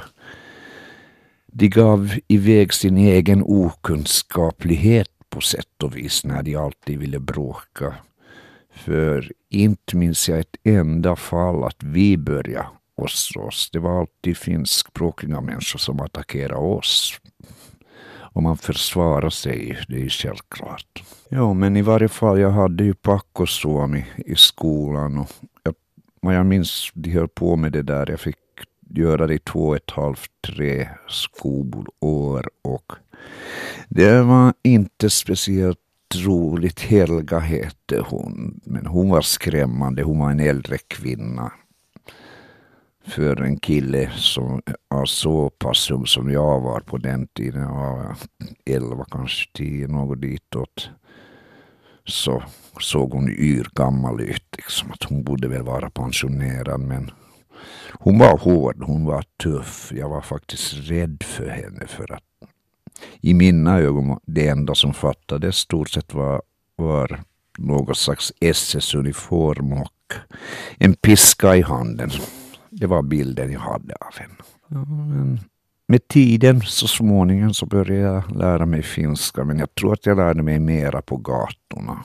de 1.47 1.67
gav 1.67 2.13
iväg 2.27 2.73
sin 2.73 2.97
egen 2.97 3.43
okunskaplighet 3.43 5.09
på 5.29 5.41
sätt 5.41 5.83
och 5.83 5.97
vis 5.97 6.25
när 6.25 6.43
de 6.43 6.55
alltid 6.55 6.99
ville 6.99 7.19
bråka. 7.19 7.93
För 8.73 9.31
inte 9.49 9.95
minns 9.95 10.29
jag 10.29 10.39
ett 10.39 10.55
enda 10.63 11.15
fall 11.15 11.63
att 11.63 11.83
vi 11.83 12.17
började 12.17 12.67
oss 12.97 13.35
oss. 13.35 13.69
Det 13.73 13.79
var 13.79 13.99
alltid 13.99 14.37
finskspråkiga 14.37 15.41
människor 15.41 15.79
som 15.79 15.99
attackerade 15.99 16.55
oss. 16.55 17.19
Och 18.37 18.43
man 18.43 18.57
försvarar 18.57 19.29
sig, 19.29 19.79
det 19.87 19.95
är 19.95 19.99
ju 19.99 20.09
självklart. 20.09 21.03
Ja, 21.29 21.53
men 21.53 21.77
i 21.77 21.81
varje 21.81 22.07
fall, 22.07 22.39
jag 22.39 22.51
hade 22.51 22.83
ju 22.83 22.93
pakkosuomi 22.93 24.05
i 24.17 24.35
skolan 24.35 25.17
och 25.17 25.29
jag, 25.63 25.75
vad 26.21 26.35
jag 26.35 26.45
minns, 26.45 26.91
de 26.93 27.11
höll 27.11 27.27
på 27.27 27.55
med 27.55 27.71
det 27.71 27.81
där. 27.81 28.09
Jag 28.09 28.19
fick 28.19 28.35
göra 28.89 29.27
det 29.27 29.33
i 29.33 29.39
två 29.39 29.67
och 29.67 29.75
ett 29.75 29.91
halvt, 29.91 30.31
tre 30.47 30.89
skolår 31.07 32.49
och 32.61 32.93
det 33.89 34.21
var 34.21 34.53
inte 34.63 35.09
speciellt 35.09 35.79
roligt. 36.15 36.79
Helga 36.79 37.39
hette 37.39 38.03
hon, 38.07 38.61
men 38.65 38.85
hon 38.85 39.09
var 39.09 39.21
skrämmande. 39.21 40.03
Hon 40.03 40.19
var 40.19 40.31
en 40.31 40.39
äldre 40.39 40.77
kvinna 40.77 41.51
för 43.07 43.41
en 43.41 43.57
kille 43.57 44.11
som 44.15 44.61
var 44.87 45.05
så 45.05 45.49
pass 45.49 45.91
ung 45.91 46.07
som 46.07 46.31
jag 46.31 46.61
var 46.61 46.79
på 46.79 46.97
den 46.97 47.27
tiden. 47.27 47.61
Jag 47.61 47.73
var 47.73 48.15
11, 48.65 49.05
kanske 49.11 49.51
10, 49.53 49.87
något 49.87 50.21
ditåt. 50.21 50.89
Så 52.05 52.43
såg 52.79 53.11
hon 53.13 53.29
yr 53.29 53.67
gammal 53.73 54.21
ut. 54.21 54.45
Liksom, 54.57 54.91
att 54.91 55.03
hon 55.03 55.23
borde 55.23 55.47
väl 55.47 55.63
vara 55.63 55.89
pensionerad 55.89 56.79
men 56.79 57.11
hon 57.91 58.19
var 58.19 58.37
hård, 58.37 58.83
hon 58.83 59.05
var 59.05 59.23
tuff. 59.43 59.91
Jag 59.95 60.09
var 60.09 60.21
faktiskt 60.21 60.73
rädd 60.73 61.23
för 61.23 61.47
henne 61.47 61.87
för 61.87 62.13
att 62.13 62.23
i 63.21 63.33
mina 63.33 63.79
ögon 63.79 64.19
det 64.25 64.47
enda 64.47 64.75
som 64.75 64.93
fattades 64.93 65.55
stort 65.55 65.89
sett 65.89 66.13
var, 66.13 66.41
var 66.75 67.23
något 67.57 67.97
slags 67.97 68.33
SS-uniform 68.39 69.73
och 69.73 70.13
en 70.77 70.93
piska 70.93 71.55
i 71.55 71.61
handen. 71.61 72.11
Det 72.79 72.87
var 72.87 73.01
bilden 73.01 73.51
jag 73.51 73.59
hade 73.59 73.95
av 73.95 74.15
henne. 74.15 74.35
Ja, 74.67 74.85
men 74.85 75.39
med 75.87 76.07
tiden 76.07 76.61
så 76.61 76.87
småningom 76.87 77.53
så 77.53 77.65
började 77.65 78.01
jag 78.01 78.35
lära 78.35 78.65
mig 78.65 78.83
finska 78.83 79.43
men 79.43 79.59
jag 79.59 79.75
tror 79.75 79.93
att 79.93 80.05
jag 80.05 80.17
lärde 80.17 80.43
mig 80.43 80.59
mera 80.59 81.01
på 81.01 81.17
gatorna. 81.17 82.03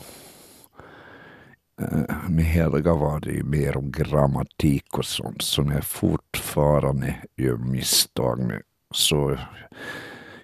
Eh, 1.80 2.28
med 2.28 2.44
Helga 2.44 2.94
var 2.94 3.20
det 3.20 3.30
ju 3.30 3.42
mer 3.44 3.76
om 3.76 3.92
grammatik 3.92 4.98
och 4.98 5.04
sånt 5.04 5.42
som 5.42 5.70
jag 5.70 5.84
fortfarande 5.84 7.14
gör 7.36 7.56
misstag 7.56 8.38
med. 8.38 8.62
Så 8.94 9.38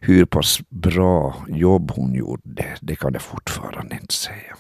hur 0.00 0.25
pass 0.25 0.58
bra 0.68 1.37
jobb 1.49 1.92
hon 1.94 2.14
gjorde, 2.14 2.66
det 2.80 2.97
kan 2.97 3.12
jag 3.12 3.23
fortfarande 3.23 3.99
inte 4.02 4.14
säga. 4.14 4.56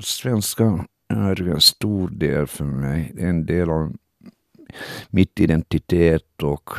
Svenska 0.00 0.84
är 1.08 1.48
en 1.48 1.60
stor 1.60 2.08
del 2.08 2.46
för 2.46 2.64
mig. 2.64 3.12
Det 3.14 3.22
är 3.22 3.28
en 3.28 3.46
del 3.46 3.70
av 3.70 3.92
mitt 5.10 5.40
identitet 5.40 6.42
och 6.42 6.70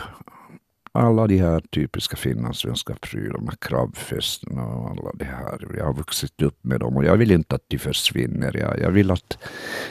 alla 0.96 1.28
de 1.28 1.38
här 1.38 1.60
typiska 1.60 2.16
finlandssvenska 2.16 2.96
prylarna, 3.02 3.52
krabbfesterna 3.62 4.66
och 4.66 4.90
alla 4.90 5.12
det 5.14 5.26
här. 5.26 5.68
Jag 5.78 5.86
har 5.86 5.94
vuxit 5.94 6.42
upp 6.42 6.64
med 6.64 6.80
dem 6.80 6.98
och 6.98 7.06
jag 7.06 7.18
vill 7.18 7.32
inte 7.32 7.56
att 7.56 7.66
de 7.68 7.78
försvinner. 7.78 8.58
Jag, 8.58 8.80
jag 8.80 8.92
vill 8.92 9.12
att 9.12 9.38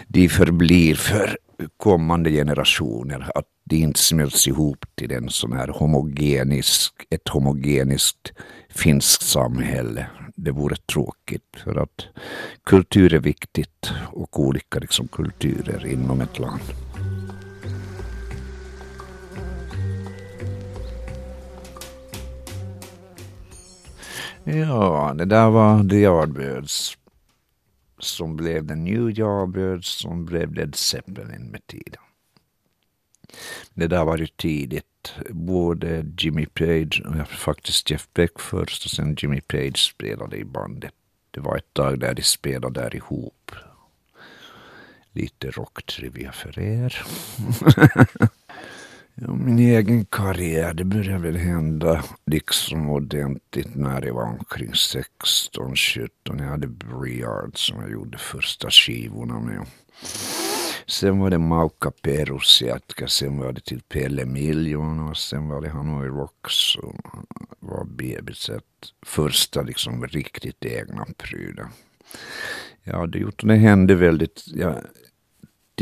de 0.09 0.29
förblir 0.29 0.95
för 0.95 1.37
kommande 1.77 2.31
generationer. 2.31 3.31
Att 3.35 3.47
de 3.65 3.77
inte 3.77 4.01
smälts 4.01 4.49
ihop 4.49 4.85
till 4.95 5.13
en 5.13 5.29
sån 5.29 5.53
här 5.53 5.69
homogenisk, 5.69 6.93
ett 7.11 7.29
homogeniskt 7.29 8.33
finskt 8.71 9.23
samhälle. 9.23 10.07
Det 10.37 10.51
vore 10.51 10.77
tråkigt 10.77 11.57
för 11.65 11.77
att 11.77 12.07
kultur 12.65 13.15
är 13.15 13.19
viktigt 13.19 13.91
och 14.13 14.41
olika 14.41 14.79
liksom, 14.79 15.09
kulturer 15.09 15.87
inom 15.87 16.21
ett 16.21 16.39
land. 16.39 16.63
Ja, 24.45 25.15
det 25.19 25.25
där 25.25 25.51
var 25.51 25.89
The 25.89 25.97
Yardbirds 25.97 26.99
som 27.99 28.37
blev 28.37 28.69
The 28.69 28.75
New 28.75 29.19
Yardbirds 29.19 29.89
som 29.89 30.25
blev 30.25 30.55
Led 30.55 30.75
Zeppelin 30.75 31.51
med 31.51 31.67
tiden. 31.67 32.03
Det 33.75 33.87
där 33.87 34.05
var 34.05 34.19
ju 34.19 34.27
tidigt. 34.27 35.15
Både 35.31 36.07
Jimmy 36.19 36.47
Page 36.47 37.03
och 37.07 37.29
faktiskt 37.29 37.91
Jeff 37.91 38.09
Beck 38.15 38.41
först 38.41 38.85
och 38.85 38.91
sen 38.91 39.17
Jimmy 39.19 39.41
Page 39.41 39.79
spelade 39.79 40.37
i 40.37 40.45
bandet. 40.45 40.95
Det 41.31 41.41
var 41.41 41.57
ett 41.57 41.75
tag 41.75 42.01
där 42.01 42.15
de 42.15 42.23
spelade 42.23 42.81
där 42.81 42.97
ihop. 42.97 43.53
Lite 45.13 45.51
rocktrivia 45.51 46.33
för 46.33 46.59
er. 46.59 47.03
Ja, 49.15 49.33
min 49.33 49.59
egen 49.59 50.05
karriär, 50.05 50.75
det 50.75 50.85
började 50.85 51.19
väl 51.19 51.37
hända 51.37 52.05
liksom 52.27 52.91
ordentligt 52.91 53.75
när 53.75 54.07
jag 54.07 54.15
var 54.15 54.39
omkring 54.39 54.75
16, 54.75 55.77
17. 55.77 56.39
Jag 56.39 56.45
hade 56.45 56.67
Briard 56.67 57.59
som 57.59 57.81
jag 57.81 57.93
gjorde 57.93 58.19
första 58.19 58.71
skivorna 58.71 59.41
med. 59.41 59.67
Sen 60.87 61.19
var 61.19 61.31
det 61.31 61.39
Maukka 61.39 61.91
Perusiatka, 61.91 63.09
sen 63.09 63.39
var 63.39 63.53
det 63.53 63.65
till 63.65 63.83
Pelle 63.83 64.25
Miljon 64.25 65.01
och 65.01 65.17
sen 65.17 65.49
var 65.49 65.61
det 65.61 65.69
Hanoi 65.69 66.09
Rocks 66.09 66.55
som 66.73 67.01
var 67.61 67.85
bebiset 67.85 68.65
första 69.07 69.63
liksom 69.63 70.07
riktigt 70.07 70.65
egna 70.65 71.07
prylar. 71.17 71.69
Ja, 72.83 73.07
det, 73.07 73.19
gjort, 73.19 73.43
det 73.45 73.55
hände 73.55 73.95
väldigt. 73.95 74.45
Jag 74.47 74.75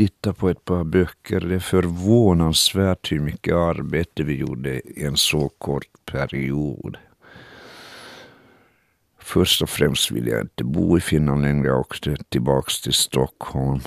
Titta 0.01 0.33
på 0.33 0.49
ett 0.49 0.65
par 0.65 0.83
böcker. 0.83 1.39
Det 1.39 1.55
är 1.55 1.59
förvånansvärt 1.59 3.11
hur 3.11 3.19
mycket 3.19 3.53
arbete 3.53 4.23
vi 4.23 4.35
gjorde 4.35 4.89
i 4.89 5.03
en 5.03 5.17
så 5.17 5.49
kort 5.49 6.05
period. 6.11 6.97
Först 9.19 9.61
och 9.61 9.69
främst 9.69 10.11
ville 10.11 10.31
jag 10.31 10.41
inte 10.41 10.63
bo 10.63 10.97
i 10.97 11.01
Finland 11.01 11.41
längre. 11.41 11.67
Jag 11.67 11.79
åkte 11.79 12.17
tillbaks 12.29 12.81
till 12.81 12.93
Stockholm. 12.93 13.79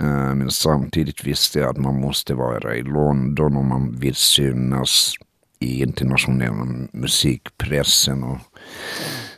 Eh, 0.00 0.34
men 0.34 0.50
samtidigt 0.50 1.24
visste 1.24 1.58
jag 1.58 1.70
att 1.70 1.78
man 1.78 2.00
måste 2.00 2.34
vara 2.34 2.76
i 2.76 2.82
London 2.82 3.56
om 3.56 3.68
man 3.68 3.98
vill 3.98 4.14
synas 4.14 5.14
i 5.58 5.82
internationella 5.82 6.88
musikpressen. 6.92 8.22
Och 8.24 8.38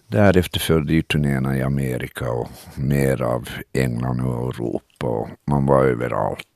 därefter 0.08 0.60
följde 0.60 0.92
ju 0.92 1.02
turnéerna 1.02 1.56
i 1.56 1.62
Amerika 1.62 2.30
och 2.30 2.48
mer 2.74 3.22
av 3.22 3.48
England 3.72 4.20
och 4.20 4.54
Europa. 4.54 5.06
Och 5.06 5.28
man 5.46 5.66
var 5.66 5.84
överallt 5.84 6.46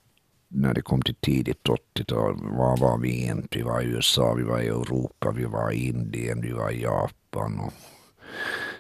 när 0.49 0.75
det 0.75 0.83
kom 0.83 1.02
till 1.02 1.14
tidigt 1.14 1.69
80-tal. 1.97 2.37
Var 2.42 2.76
var 2.76 2.99
vi 2.99 3.23
egentligen? 3.23 3.66
Vi 3.66 3.73
var 3.73 3.80
i 3.80 3.87
USA, 3.87 4.35
vi 4.35 4.42
var 4.42 4.61
i 4.61 4.66
Europa, 4.66 5.30
vi 5.30 5.45
var 5.45 5.73
i 5.73 5.88
Indien, 5.88 6.40
vi 6.40 6.52
var 6.52 6.71
i 6.71 6.83
Japan. 6.83 7.61
Och 7.61 7.73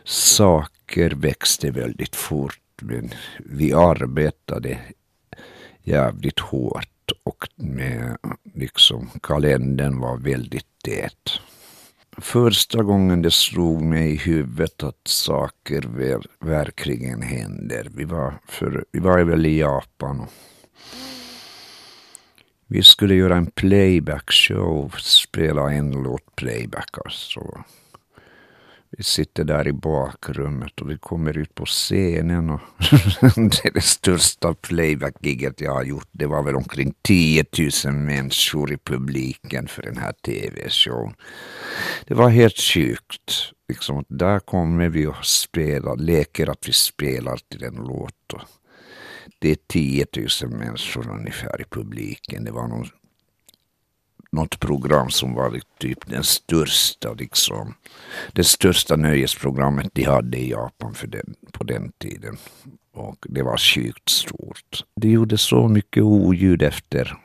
saker 0.04 1.10
växte 1.10 1.70
väldigt 1.70 2.16
fort. 2.16 2.60
Men 2.82 3.10
vi 3.38 3.72
arbetade 3.72 4.78
jävligt 5.82 6.40
hårt 6.40 7.12
och 7.22 7.48
med 7.56 8.16
liksom 8.54 9.10
kalendern 9.22 10.00
var 10.00 10.16
väldigt 10.16 10.66
tät. 10.84 11.40
Första 12.18 12.82
gången 12.82 13.22
det 13.22 13.30
slog 13.30 13.82
mig 13.82 14.12
i 14.12 14.16
huvudet 14.16 14.82
att 14.82 15.08
saker 15.08 15.82
ver 15.82 16.26
verkligen 16.40 17.22
händer. 17.22 17.88
Vi 17.94 18.04
var, 18.04 18.34
för, 18.48 18.84
vi 18.92 18.98
var 18.98 19.24
väl 19.24 19.46
i 19.46 19.58
Japan 19.58 20.20
och 20.20 20.32
vi 22.66 22.82
skulle 22.82 23.14
göra 23.14 23.36
en 23.36 23.46
playback 23.46 24.32
show, 24.32 24.94
spela 24.98 25.72
en 25.72 25.90
låt 25.90 26.36
playback 26.36 26.98
alltså. 27.04 27.64
Vi 28.96 29.02
sitter 29.02 29.44
där 29.44 29.68
i 29.68 29.72
bakrummet 29.72 30.80
och 30.80 30.90
vi 30.90 30.98
kommer 30.98 31.38
ut 31.38 31.54
på 31.54 31.64
scenen 31.64 32.50
och 32.50 32.60
det 33.34 33.64
är 33.64 33.72
det 33.74 33.80
största 33.80 34.54
playback-giget 34.54 35.60
jag 35.60 35.72
har 35.72 35.84
gjort. 35.84 36.08
Det 36.12 36.26
var 36.26 36.42
väl 36.42 36.56
omkring 36.56 36.94
10 37.02 37.44
000 37.84 37.94
människor 37.94 38.72
i 38.72 38.76
publiken 38.76 39.68
för 39.68 39.82
den 39.82 39.96
här 39.96 40.12
tv-showen. 40.12 41.14
Det 42.06 42.14
var 42.14 42.28
helt 42.28 42.58
sjukt. 42.58 43.52
Liksom, 43.68 44.04
där 44.08 44.38
kommer 44.38 44.88
vi 44.88 45.06
och 45.06 45.24
spelar, 45.26 45.96
leker 45.96 46.50
att 46.50 46.68
vi 46.68 46.72
spelar 46.72 47.40
till 47.48 47.64
en 47.64 47.74
låt. 47.74 48.32
Och 48.32 48.42
det 49.38 49.50
är 49.50 49.58
10 49.66 50.06
000 50.42 50.50
människor 50.50 51.10
ungefär 51.10 51.60
i 51.60 51.64
publiken. 51.70 52.44
Det 52.44 52.50
var 52.50 52.68
någon 52.68 52.86
något 54.32 54.60
program 54.60 55.10
som 55.10 55.34
var 55.34 55.60
typ 55.78 56.06
den 56.06 56.24
största, 56.24 57.12
liksom, 57.12 57.74
det 58.32 58.44
största 58.44 58.96
nöjesprogrammet 58.96 59.90
de 59.92 60.04
hade 60.04 60.38
i 60.38 60.50
Japan 60.50 60.94
för 60.94 61.06
den, 61.06 61.34
på 61.52 61.64
den 61.64 61.92
tiden. 61.98 62.36
Och 62.94 63.26
det 63.28 63.42
var 63.42 63.56
sjukt 63.56 64.08
stort. 64.08 64.84
Det 64.96 65.08
gjorde 65.08 65.38
så 65.38 65.68
mycket 65.68 66.02
oljud 66.02 66.62
efter 66.62 67.16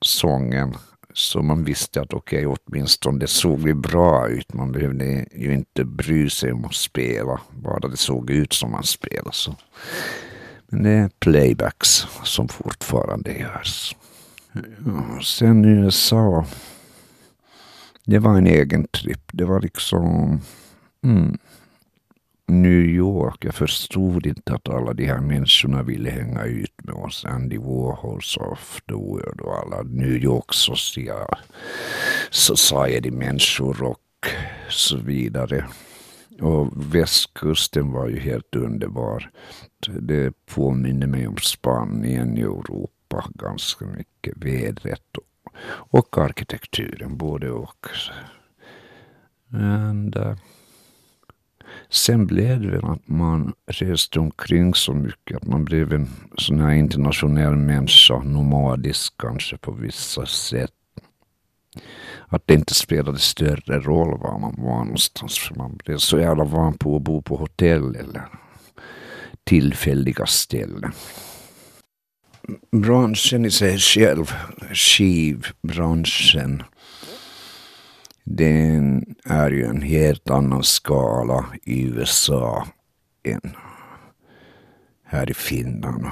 sången 0.00 0.76
så 1.14 1.42
man 1.42 1.64
visste 1.64 2.00
att 2.00 2.12
okej, 2.12 2.46
okay, 2.46 2.62
åtminstone 2.66 3.18
det 3.18 3.26
såg 3.26 3.66
ju 3.66 3.74
bra 3.74 4.28
ut. 4.28 4.54
Man 4.54 4.72
behövde 4.72 5.26
ju 5.34 5.54
inte 5.54 5.84
bry 5.84 6.30
sig 6.30 6.52
om 6.52 6.64
att 6.64 6.74
spela, 6.74 7.40
bara 7.50 7.88
det 7.88 7.96
såg 7.96 8.30
ut 8.30 8.52
som 8.52 8.70
man 8.70 8.82
spelade. 8.82 9.32
Så. 9.32 9.56
Men 10.66 10.82
det 10.82 10.90
är 10.90 11.10
playbacks 11.18 12.06
som 12.24 12.48
fortfarande 12.48 13.32
görs. 13.32 13.96
Sen 15.22 15.64
USA. 15.64 16.46
Det 18.04 18.18
var 18.18 18.38
en 18.38 18.46
egen 18.46 18.86
tripp. 18.86 19.30
Det 19.32 19.44
var 19.44 19.60
liksom 19.60 20.40
mm, 21.04 21.38
New 22.46 22.84
York. 22.84 23.44
Jag 23.44 23.54
förstod 23.54 24.26
inte 24.26 24.54
att 24.54 24.68
alla 24.68 24.92
de 24.92 25.06
här 25.06 25.20
människorna 25.20 25.82
ville 25.82 26.10
hänga 26.10 26.44
ut 26.44 26.74
med 26.84 26.94
oss. 26.94 27.24
Andy 27.24 27.58
Warhols 27.58 28.36
of 28.36 28.80
the 28.88 28.94
world 28.94 29.40
och 29.40 29.58
alla 29.58 29.82
New 29.82 30.16
York 30.16 30.54
social 30.54 31.36
society-människor 32.30 33.82
och 33.82 34.26
så 34.70 34.96
vidare. 34.96 35.64
Och 36.40 36.94
västkusten 36.94 37.92
var 37.92 38.08
ju 38.08 38.18
helt 38.18 38.56
underbar. 38.56 39.30
Det 40.00 40.32
påminner 40.46 41.06
mig 41.06 41.26
om 41.26 41.36
Spanien 41.36 42.38
i 42.38 42.40
Europa 42.40 43.03
på 43.22 43.30
ganska 43.34 43.84
mycket. 43.84 44.36
Vädret 44.36 45.16
och, 45.16 45.52
och 45.66 46.18
arkitekturen, 46.18 47.16
både 47.16 47.50
och. 47.50 47.86
And, 49.52 50.16
uh, 50.16 50.22
eh, 50.22 50.36
sen 51.88 52.26
blev 52.26 52.60
det 52.60 52.70
väl 52.70 52.84
att 52.84 53.08
man 53.08 53.52
reste 53.66 54.20
omkring 54.20 54.74
så 54.74 54.92
mycket 54.92 55.36
att 55.36 55.46
man 55.46 55.64
blev 55.64 55.92
en 55.92 56.08
sån 56.38 56.60
här 56.60 56.72
internationell 56.72 57.56
människa, 57.56 58.18
nomadisk 58.18 59.14
kanske 59.18 59.56
på 59.56 59.72
vissa 59.72 60.26
sätt. 60.26 60.72
Att 62.28 62.46
det 62.46 62.54
inte 62.54 62.74
spelade 62.74 63.18
större 63.18 63.80
roll 63.80 64.18
var 64.18 64.38
man 64.38 64.54
var 64.58 64.84
någonstans 64.84 65.38
för 65.38 65.54
man 65.54 65.76
blev 65.84 65.96
så 65.96 66.18
jävla 66.18 66.44
van 66.44 66.78
på 66.78 66.96
att 66.96 67.02
bo 67.02 67.22
på 67.22 67.36
hotell 67.36 67.96
eller 67.96 68.28
tillfälliga 69.44 70.26
ställen 70.26 70.92
branschen 72.70 73.44
i 73.44 73.50
sig 73.50 73.78
själv, 73.78 74.32
skivbranschen, 74.72 76.62
den 78.24 79.04
är 79.24 79.50
ju 79.50 79.64
en 79.64 79.82
helt 79.82 80.30
annan 80.30 80.62
skala 80.62 81.46
i 81.62 81.82
USA 81.82 82.66
än 83.24 83.56
här 85.04 85.30
i 85.30 85.34
Finland. 85.34 86.06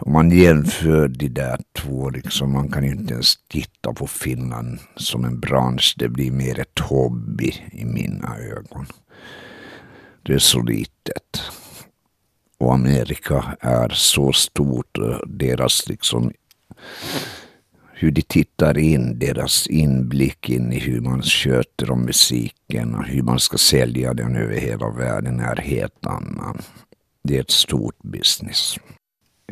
Om 0.00 0.12
man 0.12 0.30
jämför 0.30 1.08
de 1.08 1.28
där 1.28 1.60
två, 1.72 2.10
liksom, 2.10 2.52
man 2.52 2.70
kan 2.70 2.84
ju 2.84 2.90
inte 2.90 3.14
ens 3.14 3.34
titta 3.48 3.92
på 3.92 4.06
Finland 4.06 4.78
som 4.96 5.24
en 5.24 5.40
bransch. 5.40 5.94
Det 5.98 6.08
blir 6.08 6.30
mer 6.30 6.60
ett 6.60 6.78
hobby 6.78 7.52
i 7.72 7.84
mina 7.84 8.36
ögon. 8.38 8.86
Det 10.22 10.34
är 10.34 10.38
så 10.38 10.62
litet 10.62 11.52
och 12.62 12.74
Amerika 12.74 13.56
är 13.60 13.88
så 13.88 14.32
stort. 14.32 14.98
Eh, 14.98 15.18
deras 15.26 15.88
liksom 15.88 16.32
hur 17.92 18.10
de 18.10 18.22
tittar 18.22 18.78
in, 18.78 19.18
deras 19.18 19.66
inblick 19.66 20.48
in 20.48 20.72
i 20.72 20.78
hur 20.78 21.00
man 21.00 21.22
sköter 21.22 21.90
om 21.90 22.04
musiken 22.04 22.94
och 22.94 23.04
hur 23.04 23.22
man 23.22 23.38
ska 23.38 23.58
sälja 23.58 24.14
den 24.14 24.36
över 24.36 24.54
hela 24.54 24.90
världen 24.90 25.40
är 25.40 25.56
helt 25.56 26.06
annan. 26.06 26.58
Det 27.24 27.36
är 27.36 27.40
ett 27.40 27.50
stort 27.50 28.02
business. 28.02 28.76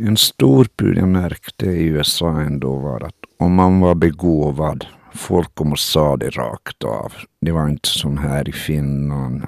En 0.01 0.17
stor 0.17 0.67
pudel 0.77 0.97
jag 0.97 1.09
märkte 1.09 1.67
i 1.67 1.85
USA 1.85 2.41
ändå 2.41 2.77
var 2.77 3.01
att 3.01 3.15
om 3.39 3.55
man 3.55 3.81
var 3.81 3.95
begåvad, 3.95 4.87
folk 5.15 5.55
kom 5.55 5.73
och 5.73 5.79
sa 5.79 6.17
det 6.17 6.31
rakt 6.31 6.85
av. 6.85 7.13
Det 7.41 7.53
var 7.53 7.69
inte 7.69 7.89
som 7.89 8.19
här 8.19 8.49
i 8.49 8.53
Finland 8.53 9.43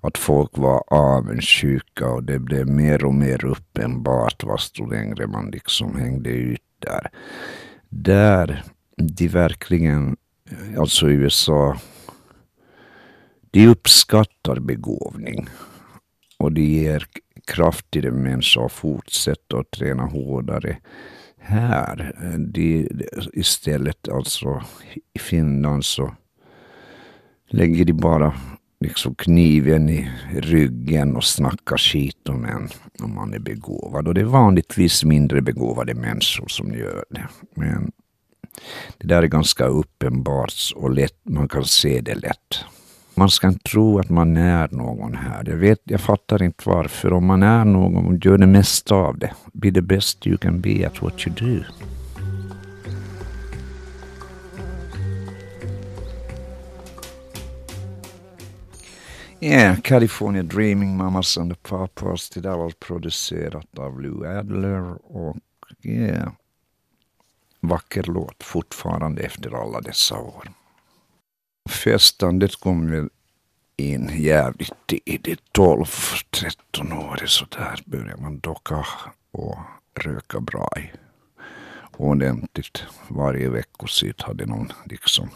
att 0.00 0.18
folk 0.18 0.58
var 0.58 0.82
avundsjuka 0.86 2.08
och 2.08 2.24
det 2.24 2.38
blev 2.38 2.66
mer 2.66 3.04
och 3.04 3.14
mer 3.14 3.44
uppenbart 3.44 4.44
vastu 4.44 4.86
längre 4.86 5.26
man 5.26 5.50
liksom 5.50 5.98
hängde 5.98 6.30
ut 6.30 6.62
där. 6.78 7.10
Där 7.88 8.64
de 8.96 9.28
verkligen, 9.28 10.16
alltså 10.78 11.10
i 11.10 11.14
USA, 11.14 11.76
de 13.50 13.66
uppskattar 13.66 14.60
begåvning 14.60 15.48
och 16.38 16.52
de 16.52 16.62
ger 16.62 17.06
kraft 17.46 17.90
till 17.90 18.06
en 18.06 18.22
människa 18.22 18.64
att 18.64 18.72
fortsätta 18.72 19.58
att 19.58 19.70
träna 19.70 20.02
hårdare. 20.02 20.76
Här, 21.38 22.14
de, 22.38 22.88
istället 23.32 24.08
alltså 24.08 24.62
i 25.14 25.18
Finland 25.18 25.84
så 25.84 26.14
lägger 27.46 27.84
de 27.84 27.92
bara 27.92 28.34
liksom 28.80 29.14
kniven 29.14 29.88
i 29.88 30.10
ryggen 30.32 31.16
och 31.16 31.24
snacka 31.24 31.78
skit 31.78 32.28
om 32.28 32.44
en 32.44 32.68
om 33.02 33.14
man 33.14 33.34
är 33.34 33.38
begåvad. 33.38 34.08
Och 34.08 34.14
det 34.14 34.20
är 34.20 34.24
vanligtvis 34.24 35.04
mindre 35.04 35.42
begåvade 35.42 35.94
människor 35.94 36.48
som 36.48 36.74
gör 36.74 37.04
det. 37.10 37.28
Men 37.54 37.92
det 38.98 39.06
där 39.06 39.22
är 39.22 39.26
ganska 39.26 39.64
uppenbart 39.64 40.54
och 40.76 40.90
lätt, 40.90 41.18
man 41.22 41.48
kan 41.48 41.64
se 41.64 42.00
det 42.00 42.14
lätt. 42.14 42.64
man 43.14 43.30
ska 43.30 43.48
inte 43.48 43.70
tro 43.70 43.98
att 43.98 44.10
man 44.10 44.36
är 44.36 44.68
någon 44.72 45.14
här. 45.14 45.44
Jag, 45.46 45.56
vet, 45.56 45.80
jag 45.84 46.00
fattar 46.00 46.42
inte 46.42 46.62
varför. 46.66 47.12
Om 47.12 47.26
man 47.26 47.42
är 47.42 47.64
någon, 47.64 48.20
gör 48.22 48.38
det 48.38 48.46
mesta 48.46 48.94
av 48.94 49.18
det. 49.18 49.32
Be 49.52 49.72
the 49.72 49.82
best 49.82 50.26
you 50.26 50.36
can 50.36 50.60
be 50.60 50.86
at 50.86 51.02
what 51.02 51.26
you 51.26 51.36
do. 51.36 51.64
Yeah, 59.42 59.80
California 59.80 60.42
Dreaming, 60.42 60.96
Mamas 60.96 61.38
and 61.38 61.50
the 61.50 61.56
Papas. 61.56 62.30
Det 62.30 62.40
där 62.40 62.56
var 62.56 62.70
producerat 62.70 63.78
av 63.78 64.00
Lou 64.00 64.26
Adler 64.26 65.12
och 65.16 65.36
yeah, 65.82 66.32
vacker 67.60 68.02
låt 68.02 68.42
fortfarande 68.42 69.22
efter 69.22 69.62
alla 69.62 69.80
dessa 69.80 70.18
år. 70.18 70.50
Festandet 71.68 72.60
kom 72.60 72.90
väl 72.90 73.08
in 73.76 74.10
jävligt 74.14 74.86
tidigt, 74.86 75.40
12-13 75.52 77.10
år 77.10 77.26
sådär 77.26 77.82
började 77.86 78.22
man 78.22 78.38
docka 78.38 78.86
och 79.30 79.58
röka 79.94 80.40
bra 80.40 80.68
i 80.76 80.90
ordentligt. 82.00 82.84
Varje 83.08 83.48
veckosit 83.48 84.22
hade 84.22 84.46
någon 84.46 84.72
liksom 84.84 85.28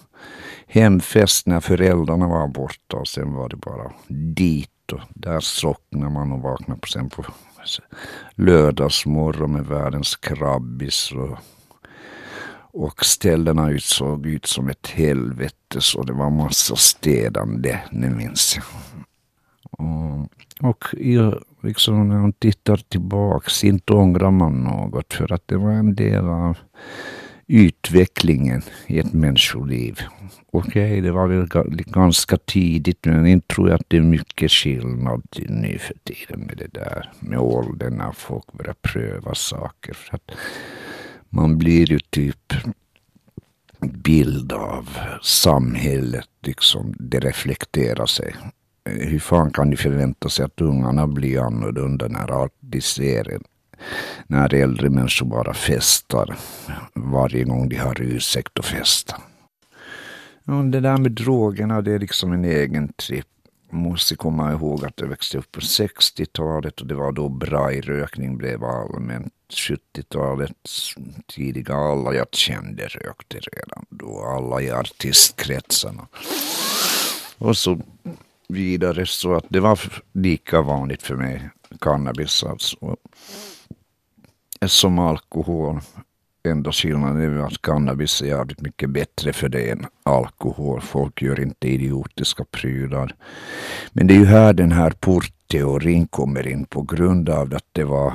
hemfest 0.67 1.47
när 1.47 1.61
föräldrarna 1.61 2.29
var 2.29 2.49
borta 2.49 2.97
och 2.97 3.09
sen 3.09 3.33
var 3.35 3.49
det 3.49 3.57
bara 3.57 3.93
dit 4.09 4.93
och 4.93 5.01
där 5.09 5.41
slocknade 5.41 6.11
man 6.11 6.33
och 6.33 6.41
vaknade 6.41 6.81
på 6.81 6.89
sen 6.89 7.11
på 7.11 7.25
lördagsmorgon 8.35 9.53
med 9.53 9.67
världens 9.67 10.17
krabbis 10.17 11.13
och, 11.13 11.39
och 12.73 13.05
ställena 13.05 13.71
ut 13.71 13.85
såg 13.85 14.27
ut 14.27 14.47
som 14.47 14.69
ett 14.69 14.87
helvete 14.87 15.81
så 15.81 16.03
det 16.03 16.13
var 16.13 16.31
massa 16.31 16.77
städande, 16.77 17.79
det 17.91 18.11
minns 18.11 18.57
jag. 18.57 18.65
Och, 19.71 20.29
och 20.69 20.85
jag, 20.93 21.43
liksom 21.65 22.09
när 22.09 22.19
man 22.19 22.33
tittar 22.33 22.77
tillbaks, 22.77 23.65
inte 23.65 23.93
ångrar 23.93 24.31
man 24.31 24.63
något 24.63 25.15
för 25.15 25.33
att 25.33 25.49
det 25.49 25.57
var 25.57 25.73
en 25.73 25.95
del 25.95 26.29
av 26.29 26.59
utvecklingen 27.47 28.63
i 28.87 28.99
ett 28.99 29.13
människoliv. 29.13 30.01
Okej, 30.53 30.71
okay, 30.71 31.01
det 31.01 31.13
var 31.13 31.27
väl 31.27 31.49
ganska 31.87 32.37
tidigt 32.37 33.05
men 33.05 33.27
inte 33.27 33.55
tror 33.55 33.69
jag 33.69 33.75
att 33.75 33.89
det 33.89 33.97
är 33.97 34.01
mycket 34.01 34.51
skillnad 34.51 35.23
nu 35.49 35.79
för 35.79 35.95
tiden 36.05 36.41
med 36.41 36.57
det 36.57 36.81
där 36.81 37.13
med 37.21 37.39
åldern 37.39 37.97
när 37.97 38.13
folk 38.13 38.53
börjar 38.53 38.75
pröva 38.83 39.35
saker. 39.35 39.95
För 39.95 40.15
att 40.15 40.31
man 41.29 41.59
blir 41.59 41.91
ju 41.91 41.99
typ 41.99 42.55
bild 43.81 44.53
av 44.53 44.89
samhället, 45.23 46.29
liksom 46.43 46.95
det 46.99 47.21
reflekterar 47.21 48.07
sig. 48.07 48.35
Eh, 48.85 49.09
hur 49.09 49.19
fan 49.19 49.51
kan 49.51 49.71
de 49.71 49.77
förvänta 49.77 50.29
sig 50.29 50.45
att 50.45 50.61
ungarna 50.61 51.07
blir 51.07 51.41
annorlunda 51.41 52.09
när 52.09 52.49
de 52.61 52.81
ser 52.81 53.39
när 54.27 54.55
äldre 54.55 54.91
människor 54.91 55.27
bara 55.27 55.55
festar 55.55 56.37
varje 56.95 57.45
gång 57.45 57.69
de 57.69 57.77
har 57.77 58.01
ursäkt 58.01 58.59
att 58.59 58.67
festa. 58.67 59.17
Ja, 60.45 60.53
det 60.53 60.81
där 60.81 60.97
med 60.97 61.13
drogerna, 61.13 61.81
det 61.81 61.93
är 61.93 61.99
liksom 61.99 62.33
en 62.33 62.45
egen 62.45 62.93
tripp. 62.93 63.27
Måste 63.71 64.17
komma 64.17 64.53
ihåg 64.53 64.85
att 64.85 65.01
jag 65.01 65.07
växte 65.07 65.39
upp 65.39 65.53
på 65.53 65.61
60-talet 65.61 66.81
och 66.81 66.87
det 66.87 66.95
var 66.95 67.13
då 67.13 67.29
brajrökning 67.29 68.37
blev 68.37 68.65
allmänt. 68.65 69.33
70-talet, 69.53 70.53
tidiga 71.27 71.75
alla 71.75 72.15
jag 72.15 72.27
kände 72.33 72.83
rökte 72.87 73.39
redan 73.39 73.87
då, 73.89 74.25
alla 74.25 74.63
i 74.63 74.71
artistkretsarna. 74.71 76.07
Och 77.39 77.57
så 77.57 77.81
vidare 78.49 79.07
så 79.07 79.35
att 79.35 79.47
det 79.49 79.61
var 79.61 79.81
lika 80.13 80.63
vanligt 80.63 81.03
för 81.03 81.17
mig, 81.17 81.51
cannabis 81.81 82.45
alltså 82.45 82.97
som 84.67 84.99
alkohol. 84.99 85.81
Enda 86.49 86.73
skillnaden 86.73 87.39
är 87.39 87.47
att 87.47 87.63
cannabis 87.63 88.23
är 88.23 88.27
jävligt 88.27 88.61
mycket 88.61 88.91
bättre 88.91 89.33
för 89.33 89.49
det 89.49 89.71
än 89.71 89.87
alkohol. 90.03 90.81
Folk 90.81 91.23
gör 91.23 91.41
inte 91.41 91.69
idiotiska 91.69 92.45
prylar. 92.45 93.15
Men 93.93 94.07
det 94.07 94.15
är 94.15 94.19
ju 94.19 94.25
här 94.25 94.53
den 94.53 94.73
här 94.73 94.91
portteorin 94.91 96.07
kommer 96.07 96.47
in 96.47 96.65
på 96.65 96.83
grund 96.83 97.29
av 97.29 97.55
att 97.55 97.69
det 97.73 97.85
var 97.85 98.13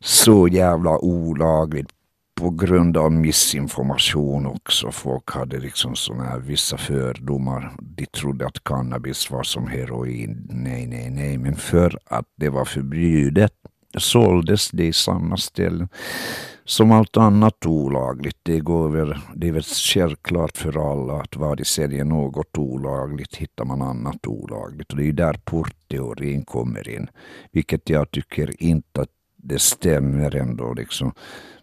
så 0.00 0.48
jävla 0.48 0.98
olagligt 0.98 1.88
på 2.38 2.50
grund 2.50 2.96
av 2.96 3.12
missinformation 3.12 4.46
också. 4.46 4.90
Folk 4.90 5.30
hade 5.30 5.58
liksom 5.58 5.96
såna 5.96 6.24
här 6.24 6.38
vissa 6.38 6.76
fördomar. 6.76 7.72
De 7.80 8.06
trodde 8.06 8.46
att 8.46 8.64
cannabis 8.64 9.30
var 9.30 9.42
som 9.42 9.66
heroin. 9.66 10.48
Nej, 10.50 10.86
nej, 10.86 11.10
nej. 11.10 11.38
Men 11.38 11.56
för 11.56 11.98
att 12.06 12.26
det 12.36 12.48
var 12.48 12.64
förbjudet 12.64 13.52
såldes 13.98 14.70
det 14.70 14.86
i 14.86 14.92
samma 14.92 15.36
ställe 15.36 15.88
som 16.64 16.92
allt 16.92 17.16
annat 17.16 17.66
olagligt. 17.66 18.38
Det, 18.42 18.60
går 18.60 18.88
väl, 18.88 19.14
det 19.34 19.48
är 19.48 19.52
väl 19.52 19.62
självklart 19.62 20.56
för 20.56 20.90
alla 20.92 21.20
att 21.20 21.36
var 21.36 21.56
de 21.56 21.64
säljer 21.64 22.04
något 22.04 22.58
olagligt 22.58 23.36
hittar 23.36 23.64
man 23.64 23.82
annat 23.82 24.26
olagligt. 24.26 24.90
Och 24.90 24.96
det 24.96 25.08
är 25.08 25.12
där 25.12 25.40
portteorin 25.44 26.44
kommer 26.44 26.88
in. 26.88 27.08
Vilket 27.52 27.88
jag 27.90 28.10
tycker 28.10 28.62
inte 28.62 29.00
att 29.00 29.08
det 29.36 29.58
stämmer 29.58 30.36
ändå. 30.36 30.74
Liksom. 30.74 31.12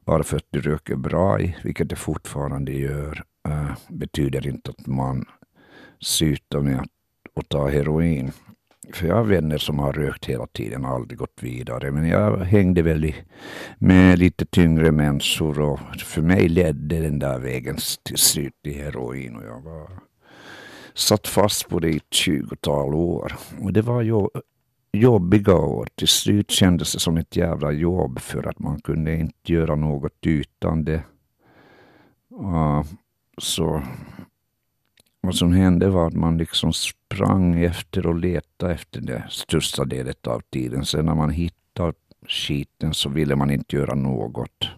Bara 0.06 0.24
för 0.24 0.38
att 0.38 0.48
du 0.50 0.62
röker 0.62 0.96
bra 0.96 1.38
vilket 1.64 1.90
det 1.90 1.96
fortfarande 1.96 2.72
gör, 2.72 3.24
eh, 3.48 3.72
betyder 3.88 4.48
inte 4.48 4.72
att 4.72 4.88
man 4.88 5.26
slutar 6.00 6.62
med 6.62 6.80
att, 6.80 6.90
att 7.36 7.50
ta 7.50 7.68
heroin. 7.68 8.32
För 8.94 9.08
jag 9.08 9.16
har 9.16 9.24
vänner 9.24 9.58
som 9.58 9.80
har 9.80 9.94
rökt 9.94 10.26
hela 10.26 10.48
tiden 10.48 10.86
och 10.86 10.92
aldrig 10.92 11.20
gått 11.20 11.40
vidare. 11.42 11.92
Men 11.92 12.08
jag 12.08 12.38
hängde 12.38 12.82
väl 12.82 13.14
med 13.78 14.20
lite 14.20 14.46
tyngre 14.46 14.92
människor 14.92 15.60
och 15.60 15.80
för 15.96 16.22
mig 16.22 16.50
ledde 16.50 17.00
den 17.00 17.20
där 17.20 17.40
vägen 17.40 17.78
till 18.04 18.18
slut 18.18 18.54
till 18.64 18.76
heroin. 18.84 19.36
Och 19.36 19.44
jag 19.44 19.62
var 19.62 19.90
satt 20.94 21.28
fast 21.28 21.70
på 21.70 21.80
det 21.80 21.90
i 21.90 21.98
ett 21.98 22.14
tjugotal 22.14 22.94
år. 22.94 23.34
Och 23.62 23.74
det 23.74 23.82
var 23.82 24.02
ju 24.02 24.28
jobbiga 24.96 25.56
år. 25.56 25.88
Till 25.96 26.08
slut 26.08 26.52
kändes 26.52 26.94
det 26.94 27.00
som 27.00 27.18
ett 27.18 27.36
jävla 27.36 27.72
jobb 27.72 28.20
för 28.20 28.48
att 28.48 28.60
man 28.60 28.80
kunde 28.80 29.16
inte 29.16 29.54
göra 29.54 29.76
något 29.76 30.18
utan 30.22 30.84
det. 30.84 31.04
Uh, 32.42 32.84
så 33.38 33.82
vad 35.22 35.36
som 35.36 35.54
hände 35.54 35.90
var 35.90 36.08
att 36.08 36.14
man 36.14 36.38
liksom 36.38 36.74
sprang 36.74 37.64
efter 37.64 38.08
och 38.08 38.16
letade 38.16 38.74
efter 38.74 39.02
det 39.02 39.24
största 39.30 39.86
delen 39.86 40.14
av 40.28 40.42
tiden. 40.50 40.86
Sen 40.86 41.06
när 41.06 41.16
man 41.16 41.30
hittade 41.30 41.94
skiten 42.28 42.94
så 42.94 43.10
ville 43.10 43.36
man 43.36 43.52
inte 43.52 43.76
göra 43.76 43.96
något. 43.96 44.70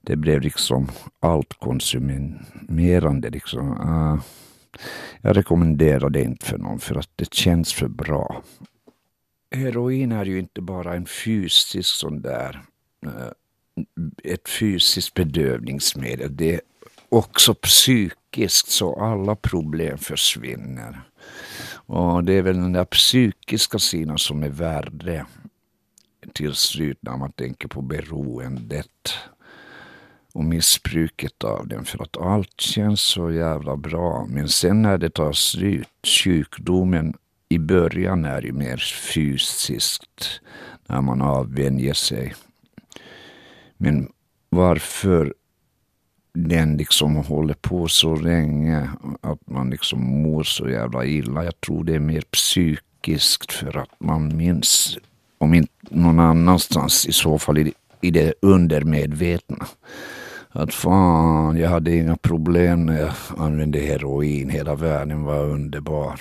Det 0.00 0.16
blev 0.16 0.40
liksom 0.40 0.88
allt 1.20 1.54
konsumerande. 1.58 3.30
Liksom. 3.30 3.70
Uh, 3.70 4.22
jag 5.20 5.36
rekommenderar 5.36 6.10
det 6.10 6.22
inte 6.22 6.46
för 6.46 6.58
någon 6.58 6.78
för 6.78 6.94
att 6.94 7.10
det 7.16 7.34
känns 7.34 7.72
för 7.72 7.88
bra. 7.88 8.42
Heroin 9.54 10.12
är 10.12 10.24
ju 10.24 10.38
inte 10.38 10.60
bara 10.60 10.94
en 10.94 11.06
fysisk 11.06 11.88
sån 11.88 12.22
där 12.22 12.62
eh, 13.06 13.32
ett 14.24 14.48
fysiskt 14.48 15.14
bedövningsmedel. 15.14 16.36
Det 16.36 16.54
är 16.54 16.60
också 17.08 17.54
psykiskt 17.54 18.68
så 18.68 19.00
alla 19.00 19.36
problem 19.36 19.98
försvinner. 19.98 21.00
Och 21.86 22.24
det 22.24 22.32
är 22.32 22.42
väl 22.42 22.56
den 22.56 22.72
där 22.72 22.84
psykiska 22.84 23.78
sidan 23.78 24.18
som 24.18 24.42
är 24.42 24.48
värre 24.48 25.26
till 26.32 26.54
slut 26.54 26.98
när 27.00 27.16
man 27.16 27.32
tänker 27.32 27.68
på 27.68 27.82
beroendet 27.82 29.14
och 30.32 30.44
missbruket 30.44 31.44
av 31.44 31.68
den. 31.68 31.84
För 31.84 32.02
att 32.02 32.16
allt 32.16 32.60
känns 32.60 33.00
så 33.00 33.30
jävla 33.30 33.76
bra. 33.76 34.26
Men 34.28 34.48
sen 34.48 34.82
när 34.82 34.98
det 34.98 35.10
tar 35.10 35.32
slut, 35.32 35.88
sjukdomen 36.24 37.14
i 37.54 37.58
början 37.58 38.24
är 38.24 38.42
ju 38.42 38.52
mer 38.52 38.76
fysiskt 39.14 40.40
när 40.86 41.00
man 41.00 41.22
avvänjer 41.22 41.94
sig. 41.94 42.34
Men 43.76 44.08
varför 44.50 45.34
den 46.34 46.76
liksom 46.76 47.16
håller 47.16 47.54
på 47.54 47.88
så 47.88 48.16
länge 48.16 48.90
att 49.20 49.48
man 49.48 49.70
liksom 49.70 50.22
mår 50.22 50.42
så 50.42 50.68
jävla 50.68 51.04
illa. 51.04 51.44
Jag 51.44 51.60
tror 51.60 51.84
det 51.84 51.94
är 51.94 52.00
mer 52.00 52.22
psykiskt 52.30 53.52
för 53.52 53.76
att 53.76 53.90
man 53.98 54.36
minns, 54.36 54.98
om 55.38 55.54
inte 55.54 55.72
någon 55.90 56.20
annanstans, 56.20 57.06
i 57.06 57.12
så 57.12 57.38
fall 57.38 57.58
i, 57.58 57.72
i 58.00 58.10
det 58.10 58.34
undermedvetna. 58.42 59.66
Att 60.48 60.74
fan, 60.74 61.56
jag 61.56 61.70
hade 61.70 61.96
inga 61.96 62.16
problem 62.16 62.86
när 62.86 63.00
jag 63.00 63.12
använde 63.38 63.78
heroin. 63.78 64.50
Hela 64.50 64.74
världen 64.74 65.22
var 65.24 65.44
underbar. 65.44 66.20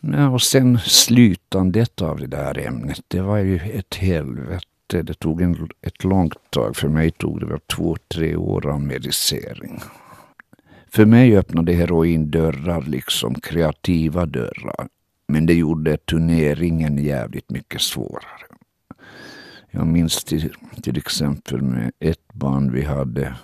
Ja, 0.00 0.28
och 0.28 0.42
sen 0.42 0.78
slutandet 0.78 2.02
av 2.02 2.18
det 2.18 2.26
där 2.26 2.58
ämnet, 2.58 3.00
det 3.08 3.20
var 3.20 3.36
ju 3.36 3.56
ett 3.56 3.94
helvete 3.94 4.66
det 4.88 5.14
tog 5.14 5.42
en, 5.42 5.68
ett 5.82 6.04
långt 6.04 6.50
tag. 6.50 6.76
För 6.76 6.88
mig 6.88 7.10
tog 7.10 7.40
det 7.40 7.46
väl 7.46 7.60
två, 7.60 7.96
tre 8.14 8.36
år 8.36 8.66
av 8.66 8.80
medicering. 8.80 9.80
För 10.90 11.04
mig 11.04 11.36
öppnade 11.36 11.72
heroin 11.72 12.30
dörrar, 12.30 12.82
liksom 12.82 13.34
kreativa 13.34 14.26
dörrar. 14.26 14.88
Men 15.28 15.46
det 15.46 15.54
gjorde 15.54 15.96
turneringen 15.96 16.98
jävligt 16.98 17.50
mycket 17.50 17.80
svårare. 17.80 18.46
Jag 19.70 19.86
minns 19.86 20.24
till, 20.24 20.52
till 20.82 20.96
exempel 20.96 21.62
med 21.62 21.92
ett 21.98 22.32
band 22.32 22.70
vi 22.70 22.82
hade 22.82 23.34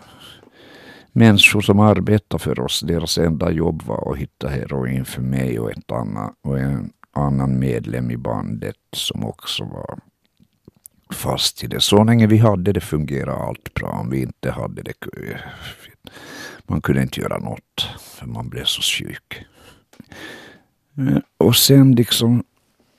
människor 1.13 1.61
som 1.61 1.81
arbetade 1.81 2.43
för 2.43 2.61
oss. 2.61 2.81
Deras 2.81 3.19
enda 3.19 3.51
jobb 3.51 3.83
var 3.83 4.13
att 4.13 4.19
hitta 4.19 4.49
heroin 4.49 5.05
för 5.05 5.23
mig 5.23 5.61
och, 5.61 5.71
ett 5.71 5.93
annan, 5.93 6.35
och 6.43 6.59
en 6.59 6.93
annan 7.13 7.59
medlem 7.59 8.11
i 8.11 8.17
bandet 8.17 8.77
som 8.93 9.25
också 9.25 9.65
var 9.65 9.99
fast 11.15 11.65
i 11.65 11.67
det. 11.67 11.81
Så 11.81 12.05
länge 12.05 12.27
vi 12.27 12.39
hade 12.39 12.73
det 12.73 12.81
fungerade 12.81 13.43
allt 13.43 13.75
bra. 13.75 13.89
Om 13.89 14.11
vi 14.11 14.23
inte 14.23 14.51
hade 14.51 14.83
det 14.83 14.95
eh, 15.17 15.37
man 16.67 16.81
kunde 16.81 17.03
inte 17.03 17.21
göra 17.21 17.39
något 17.39 17.89
för 18.01 18.27
man 18.27 18.49
blev 18.49 18.65
så 18.65 18.83
sjuk. 18.83 19.47
Eh, 20.99 21.19
och 21.39 21.57
sen 21.57 21.95
liksom 21.95 22.45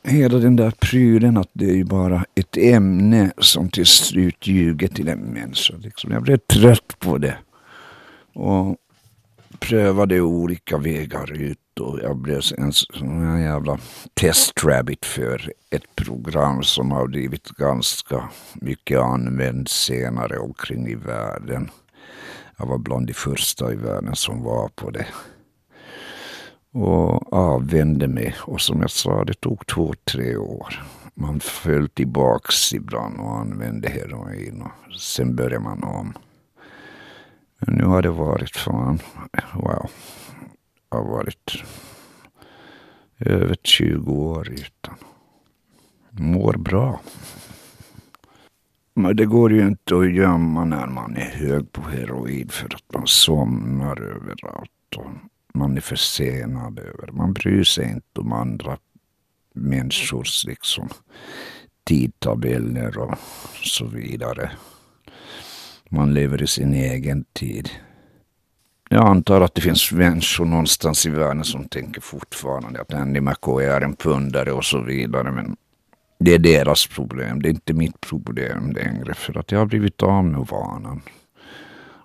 hela 0.04 0.38
den 0.38 0.56
där 0.56 0.71
prylen 0.71 1.38
att 1.38 1.49
det 1.54 1.69
är 1.69 1.76
ju 1.76 1.84
bara 1.84 2.26
ett 2.36 2.58
ämne 2.58 3.32
som 3.38 3.69
till 3.69 3.86
slut 3.86 4.47
ljuger 4.47 4.88
till 4.88 5.08
en 5.08 5.19
människa. 5.19 5.73
Liksom. 5.78 6.12
Jag 6.12 6.23
blev 6.23 6.38
trött 6.38 6.99
på 6.99 7.17
det. 7.17 7.38
Och 8.34 8.78
prövade 9.60 10.22
olika 10.22 10.78
vägar 10.78 11.32
ut 11.32 11.80
och 11.80 12.00
jag 12.00 12.17
blev 12.17 12.41
en 12.58 12.74
sån 12.74 13.41
jävla 13.41 13.78
testrabbit 14.13 15.06
för 15.06 15.54
ett 15.69 15.96
program 15.96 16.63
som 16.63 16.91
har 16.91 17.08
blivit 17.08 17.50
ganska 17.50 18.30
mycket 18.54 19.00
använt 19.00 19.69
senare 19.69 20.38
omkring 20.38 20.88
i 20.88 20.96
världen. 20.96 21.69
Jag 22.58 22.65
var 22.65 22.78
bland 22.78 23.08
de 23.08 23.13
första 23.13 23.74
i 23.74 23.76
världen 23.76 24.15
som 24.15 24.43
var 24.43 24.67
på 24.67 24.91
det. 24.91 25.08
Och 26.72 27.34
avvände 27.34 28.08
mig. 28.08 28.36
Och 28.39 28.62
som 28.62 28.82
jag 28.82 28.91
sa, 28.91 29.24
det 29.24 29.34
tog 29.34 29.67
två, 29.67 29.93
tre 30.12 30.38
år. 30.38 30.84
Man 31.13 31.39
föll 31.39 31.89
tillbaks 31.89 32.74
ibland 32.74 33.19
och 33.19 33.38
använde 33.38 33.89
heroin. 33.89 34.62
Och 34.62 34.96
sen 34.96 35.36
började 35.36 35.60
man 35.60 35.84
om. 35.84 36.13
Nu 37.67 37.84
har 37.84 38.02
det 38.02 38.10
varit 38.10 38.58
fan, 38.58 38.99
wow. 39.54 39.89
jag 40.89 40.97
har 40.97 41.06
varit 41.06 41.63
över 43.19 43.56
20 43.63 44.12
år 44.12 44.49
utan. 44.49 44.95
Mår 46.10 46.54
bra. 46.54 47.02
Men 48.93 49.15
det 49.15 49.26
går 49.26 49.52
ju 49.54 49.67
inte 49.67 49.97
att 49.97 50.13
gömma 50.13 50.65
när 50.65 50.88
man 50.88 51.17
är 51.17 51.32
hög 51.32 51.71
på 51.71 51.82
heroin 51.82 52.49
för 52.49 52.65
att 52.65 52.93
man 52.93 53.08
somnar 53.08 54.02
överallt. 54.02 54.95
Och 54.97 55.12
man 55.54 55.78
är 55.78 55.82
försenad 55.82 56.80
över. 56.80 57.12
Man 57.12 57.34
bryr 57.34 57.63
sig 57.63 57.89
inte 57.91 58.21
om 58.21 58.34
andra 58.34 58.78
människors 59.54 60.45
liksom 60.45 60.89
tidtabeller 61.84 62.97
och 62.97 63.17
så 63.63 63.86
vidare. 63.86 64.52
Man 65.93 66.13
lever 66.13 66.43
i 66.43 66.47
sin 66.47 66.73
egen 66.73 67.25
tid. 67.34 67.69
Jag 68.89 69.08
antar 69.08 69.41
att 69.41 69.56
det 69.56 69.62
finns 69.62 69.91
människor 69.91 70.45
någonstans 70.45 71.06
i 71.06 71.10
världen 71.10 71.43
som 71.43 71.65
tänker 71.65 72.01
fortfarande 72.01 72.82
att 72.82 72.93
Andy 72.93 73.21
McCoy 73.21 73.65
är 73.65 73.82
en 73.82 73.95
pundare 73.95 74.51
och 74.51 74.65
så 74.65 74.82
vidare. 74.82 75.32
Men 75.32 75.56
det 76.19 76.34
är 76.34 76.39
deras 76.39 76.88
problem. 76.88 77.41
Det 77.41 77.47
är 77.47 77.51
inte 77.51 77.73
mitt 77.73 78.01
problem 78.01 78.71
längre. 78.71 79.13
För 79.13 79.38
att 79.38 79.51
jag 79.51 79.60
har 79.60 79.65
blivit 79.65 80.03
av 80.03 80.25
med 80.25 80.47
vanan. 80.51 81.01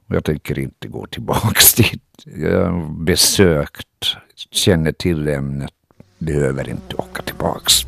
Och 0.08 0.16
jag 0.16 0.24
tänker 0.24 0.58
inte 0.58 0.88
gå 0.88 1.06
tillbaks 1.06 1.74
dit. 1.74 2.02
Jag 2.24 2.70
har 2.70 3.04
besökt, 3.04 4.16
känner 4.50 4.92
till 4.92 5.28
ämnet, 5.28 5.72
behöver 6.18 6.68
inte 6.68 6.96
åka 6.96 7.22
tillbaks. 7.22 7.86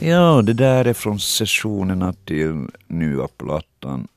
Ja, 0.00 0.42
det 0.42 0.52
där 0.52 0.84
är 0.84 0.92
från 0.92 1.20
sessionerna 1.20 2.12
till 2.12 2.68
nya 2.86 3.28
plattan 3.28 4.08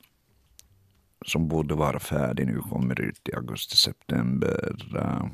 som 1.26 1.48
borde 1.48 1.74
vara 1.74 2.00
färdig 2.00 2.46
nu, 2.46 2.58
kommer 2.58 3.00
ut 3.00 3.28
i 3.28 3.34
augusti-september. 3.34 4.74
Eh, 4.96 5.26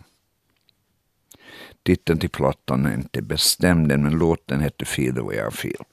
titeln 1.82 2.18
till 2.18 2.30
plattan 2.30 2.86
är 2.86 2.94
inte 2.94 3.22
bestämd 3.22 3.92
än, 3.92 4.02
men 4.02 4.18
låten 4.18 4.60
hette 4.60 4.84
Feel 4.84 5.14
the 5.14 5.20
way 5.20 5.36
I 5.36 5.50
feel. 5.50 5.84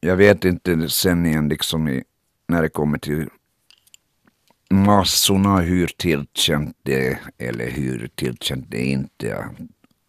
Jag 0.00 0.16
vet 0.16 0.44
inte 0.44 0.88
sen 0.88 1.26
igen 1.26 1.48
liksom 1.48 1.88
i, 1.88 2.04
när 2.46 2.62
det 2.62 2.68
kommer 2.68 2.98
till 2.98 3.28
massorna 4.70 5.60
hur 5.60 5.86
tillkänt 5.86 6.76
det 6.82 7.08
är 7.08 7.18
eller 7.38 7.70
hur 7.70 8.10
tillkänt 8.14 8.66
det 8.68 8.80
är 8.80 8.92
inte 8.92 9.30
är 9.30 9.48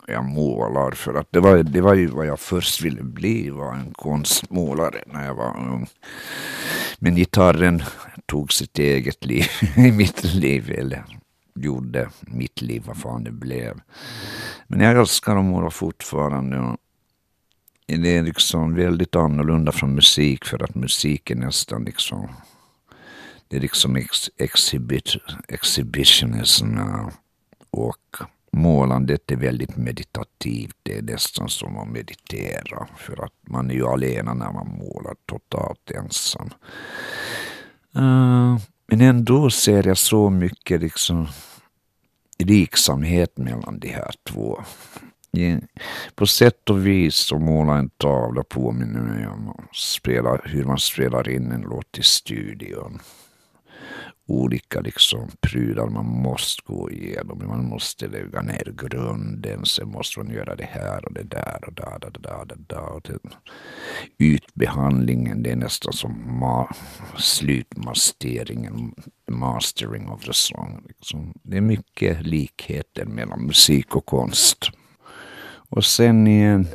jag 0.07 0.25
målar. 0.25 0.91
För 0.91 1.13
att 1.13 1.27
det 1.31 1.39
var, 1.39 1.57
det 1.57 1.81
var 1.81 1.93
ju 1.93 2.07
vad 2.07 2.25
jag 2.25 2.39
först 2.39 2.81
ville 2.81 3.03
bli, 3.03 3.49
var 3.49 3.73
en 3.73 3.93
konstmålare 3.93 5.03
när 5.05 5.25
jag 5.25 5.35
var 5.35 5.57
ung. 5.57 5.87
Men 6.99 7.15
gitarren 7.15 7.83
tog 8.25 8.53
sitt 8.53 8.79
eget 8.79 9.25
liv 9.25 9.45
i 9.75 9.91
mitt 9.91 10.23
liv, 10.23 10.71
eller 10.77 11.03
gjorde 11.55 12.09
mitt 12.21 12.61
liv, 12.61 12.83
vad 12.85 12.97
fan 12.97 13.23
det 13.23 13.31
blev. 13.31 13.81
Men 14.67 14.79
jag 14.79 14.99
älskar 14.99 15.35
att 15.35 15.45
måla 15.45 15.69
fortfarande. 15.69 16.77
Det 17.85 18.17
är 18.17 18.23
liksom 18.23 18.75
väldigt 18.75 19.15
annorlunda 19.15 19.71
från 19.71 19.95
musik 19.95 20.45
för 20.45 20.63
att 20.63 20.75
musik 20.75 21.31
är 21.31 21.35
nästan 21.35 21.83
liksom 21.83 22.29
det 23.53 23.57
är 23.57 23.61
liksom 23.61 23.95
ex, 23.95 24.29
exhibit, 24.37 25.15
exhibitionism 25.47 26.77
och 27.69 28.17
målandet 28.53 29.31
är 29.31 29.35
väldigt 29.35 29.77
meditativt. 29.77 30.75
Det 30.83 30.97
är 30.97 31.01
nästan 31.01 31.49
som 31.49 31.77
att 31.77 31.87
meditera 31.87 32.87
för 32.97 33.23
att 33.23 33.33
man 33.41 33.71
är 33.71 33.75
ju 33.75 33.87
alena 33.87 34.33
när 34.33 34.51
man 34.51 34.67
målar 34.67 35.15
totalt 35.25 35.91
ensam. 35.91 36.49
Uh, 37.97 38.57
men 38.87 39.01
ändå 39.01 39.49
ser 39.49 39.87
jag 39.87 39.97
så 39.97 40.29
mycket 40.29 40.81
liksom 40.81 41.27
liksamhet 42.37 43.37
mellan 43.37 43.79
de 43.79 43.87
här 43.87 44.11
två. 44.23 44.63
På 46.15 46.27
sätt 46.27 46.69
och 46.69 46.87
vis 46.87 47.15
så 47.15 47.39
måla 47.39 47.77
en 47.77 47.89
tavla 47.89 48.43
påminner 48.43 49.01
mig 49.01 49.27
om 49.27 49.53
hur 50.43 50.63
man 50.63 50.79
spelar 50.79 51.29
in 51.29 51.51
en 51.51 51.61
låt 51.61 51.97
i 51.97 52.03
studion 52.03 52.99
olika 54.27 54.79
liksom 54.79 55.29
prylar 55.41 55.87
man 55.87 56.05
måste 56.05 56.61
gå 56.65 56.91
igenom. 56.91 57.47
Man 57.47 57.65
måste 57.65 58.07
lägga 58.07 58.41
ner 58.41 58.73
grunden, 58.77 59.65
sen 59.65 59.89
måste 59.89 60.19
man 60.19 60.33
göra 60.33 60.55
det 60.55 60.69
här 60.71 61.05
och 61.05 61.13
det 61.13 61.23
där 61.23 61.59
och 61.67 61.73
da, 61.73 61.97
där, 61.99 62.11
da, 62.19 62.45
da, 62.45 62.55
da. 62.55 62.79
Och 62.79 63.01
den 63.01 63.19
ytbehandlingen, 64.19 65.43
det 65.43 65.51
är 65.51 65.55
nästan 65.55 65.93
som 65.93 66.39
ma 66.39 66.67
slutmasteringen, 67.17 68.93
mastering 69.31 70.09
of 70.09 70.25
the 70.25 70.33
song. 70.33 70.83
Liksom. 70.87 71.33
Det 71.43 71.57
är 71.57 71.61
mycket 71.61 72.21
likheter 72.21 73.05
mellan 73.05 73.45
musik 73.45 73.95
och 73.95 74.05
konst. 74.05 74.69
Och 75.69 75.85
sen 75.85 76.27
igen, 76.27 76.67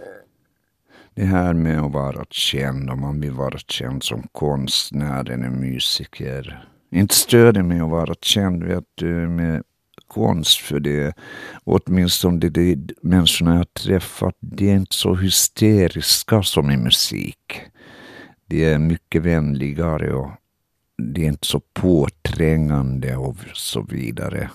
det 1.15 1.25
här 1.25 1.55
med 1.55 1.81
att 1.81 1.93
vara 1.93 2.25
känd, 2.31 2.91
om 2.91 3.01
man 3.01 3.21
vill 3.21 3.33
vara 3.33 3.59
känd 3.59 4.03
som 4.03 4.23
konstnär 4.33 5.31
eller 5.31 5.51
musiker 5.51 6.69
inte 6.91 7.15
stöder 7.15 7.63
mig 7.63 7.81
att 7.81 7.91
vara 7.91 8.15
känd 8.21 8.65
vet 8.65 8.85
du, 8.95 9.29
med 9.29 9.63
konst 10.07 10.59
för 10.61 10.81
det. 10.81 11.17
Åtminstone 11.65 12.39
de, 12.39 12.75
de 12.75 12.95
människorna 13.03 13.57
jag 13.57 13.75
träffat, 13.75 14.37
de 14.41 14.71
är 14.71 14.77
inte 14.77 14.95
så 14.95 15.15
hysteriska 15.15 16.43
som 16.43 16.71
i 16.71 16.77
musik. 16.77 17.61
De 18.47 18.65
är 18.65 18.79
mycket 18.79 19.23
vänligare 19.23 20.13
och 20.13 20.31
de 21.03 21.25
är 21.25 21.29
inte 21.29 21.47
så 21.47 21.61
påträngande 21.73 23.17
och 23.17 23.37
så 23.55 23.83
vidare. 23.83 24.51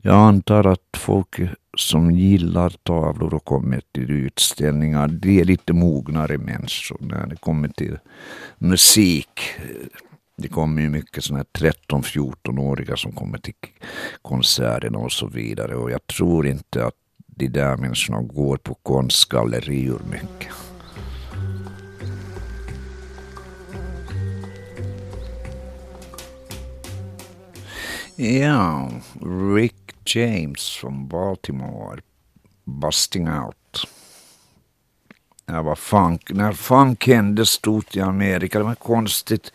Jag 0.00 0.14
antar 0.14 0.66
att 0.66 0.96
folk 0.96 1.40
som 1.76 2.10
gillar 2.10 2.70
tavlor 2.70 3.34
och 3.34 3.44
kommer 3.44 3.82
till 3.92 4.10
utställningar, 4.10 5.08
de 5.08 5.40
är 5.40 5.44
lite 5.44 5.72
mognare 5.72 6.38
människor 6.38 6.96
när 7.00 7.26
det 7.26 7.36
kommer 7.36 7.68
till 7.68 7.98
musik. 8.58 9.40
Det 10.36 10.48
kommer 10.48 10.82
ju 10.82 10.88
mycket 10.88 11.24
sådana 11.24 11.44
här 11.54 11.70
13-14-åriga 11.70 12.96
som 12.96 13.12
kommer 13.12 13.38
till 13.38 13.54
konserterna 14.22 14.98
och 14.98 15.12
så 15.12 15.26
vidare. 15.26 15.74
Och 15.74 15.90
jag 15.90 16.06
tror 16.06 16.46
inte 16.46 16.86
att 16.86 16.94
de 17.26 17.48
där 17.48 17.76
människorna 17.76 18.22
går 18.22 18.56
på 18.56 18.74
konstgallerior 18.74 20.02
mycket. 20.10 20.52
Ja, 28.16 28.90
Rick 29.54 29.74
James 30.04 30.68
från 30.70 31.08
Baltimore, 31.08 32.00
Busting 32.64 33.28
Out. 33.28 33.88
jag 35.46 35.62
var 35.62 35.74
funk. 35.74 36.30
När 36.30 36.52
funk 36.52 37.06
hände 37.06 37.46
stort 37.46 37.96
i 37.96 38.00
Amerika, 38.00 38.58
det 38.58 38.64
var 38.64 38.74
konstigt. 38.74 39.52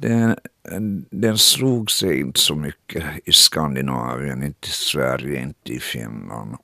Den, 0.00 0.36
den 1.10 1.38
slog 1.38 1.90
sig 1.90 2.20
inte 2.20 2.40
så 2.40 2.54
mycket 2.54 3.04
i 3.24 3.32
Skandinavien, 3.32 4.42
inte 4.42 4.68
i 4.68 4.70
Sverige, 4.70 5.42
inte 5.42 5.72
i 5.72 5.80
Finland. 5.80 6.56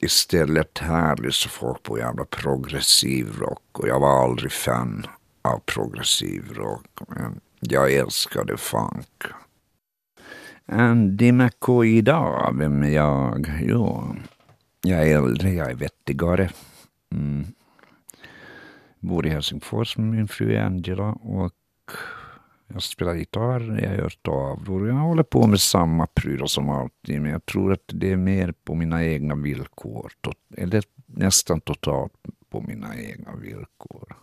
Istället 0.00 0.78
här 0.78 1.16
lyssnade 1.16 1.52
folk 1.52 1.82
på 1.82 1.98
jävla 1.98 2.24
progressiv 2.24 3.26
rock 3.38 3.62
och 3.72 3.88
jag 3.88 4.00
var 4.00 4.24
aldrig 4.24 4.52
fan 4.52 5.06
av 5.42 5.58
progressiv 5.58 6.52
rock. 6.52 6.86
Men 7.08 7.40
jag 7.60 7.92
älskade 7.92 8.56
funk. 8.56 9.22
Andy 10.66 11.32
McCoy 11.32 11.96
idag, 11.96 12.54
vem 12.58 12.82
är 12.82 12.90
jag? 12.90 13.52
Jo, 13.62 14.16
jag 14.82 15.08
är 15.08 15.16
äldre, 15.16 15.50
jag 15.50 15.70
är 15.70 15.74
vettigare. 15.74 16.50
Mm. 17.12 17.46
Bor 19.00 19.26
i 19.26 19.30
Helsingfors 19.30 19.96
med 19.96 20.06
min 20.06 20.28
fru 20.28 20.56
Angela 20.56 21.12
och 21.12 21.54
jag 22.72 22.82
spelar 22.82 23.14
gitarr, 23.14 23.80
jag 23.82 23.96
gör 23.96 24.12
tavlor. 24.22 24.88
Jag 24.88 24.94
håller 24.94 25.22
på 25.22 25.46
med 25.46 25.60
samma 25.60 26.06
prylar 26.06 26.46
som 26.46 26.68
alltid, 26.68 27.22
men 27.22 27.30
jag 27.30 27.46
tror 27.46 27.72
att 27.72 27.84
det 27.86 28.12
är 28.12 28.16
mer 28.16 28.54
på 28.64 28.74
mina 28.74 29.04
egna 29.04 29.34
villkor. 29.34 30.12
Eller 30.56 30.84
nästan 31.06 31.60
totalt 31.60 32.12
på 32.50 32.60
mina 32.60 32.96
egna 32.96 33.36
villkor. 33.36 34.16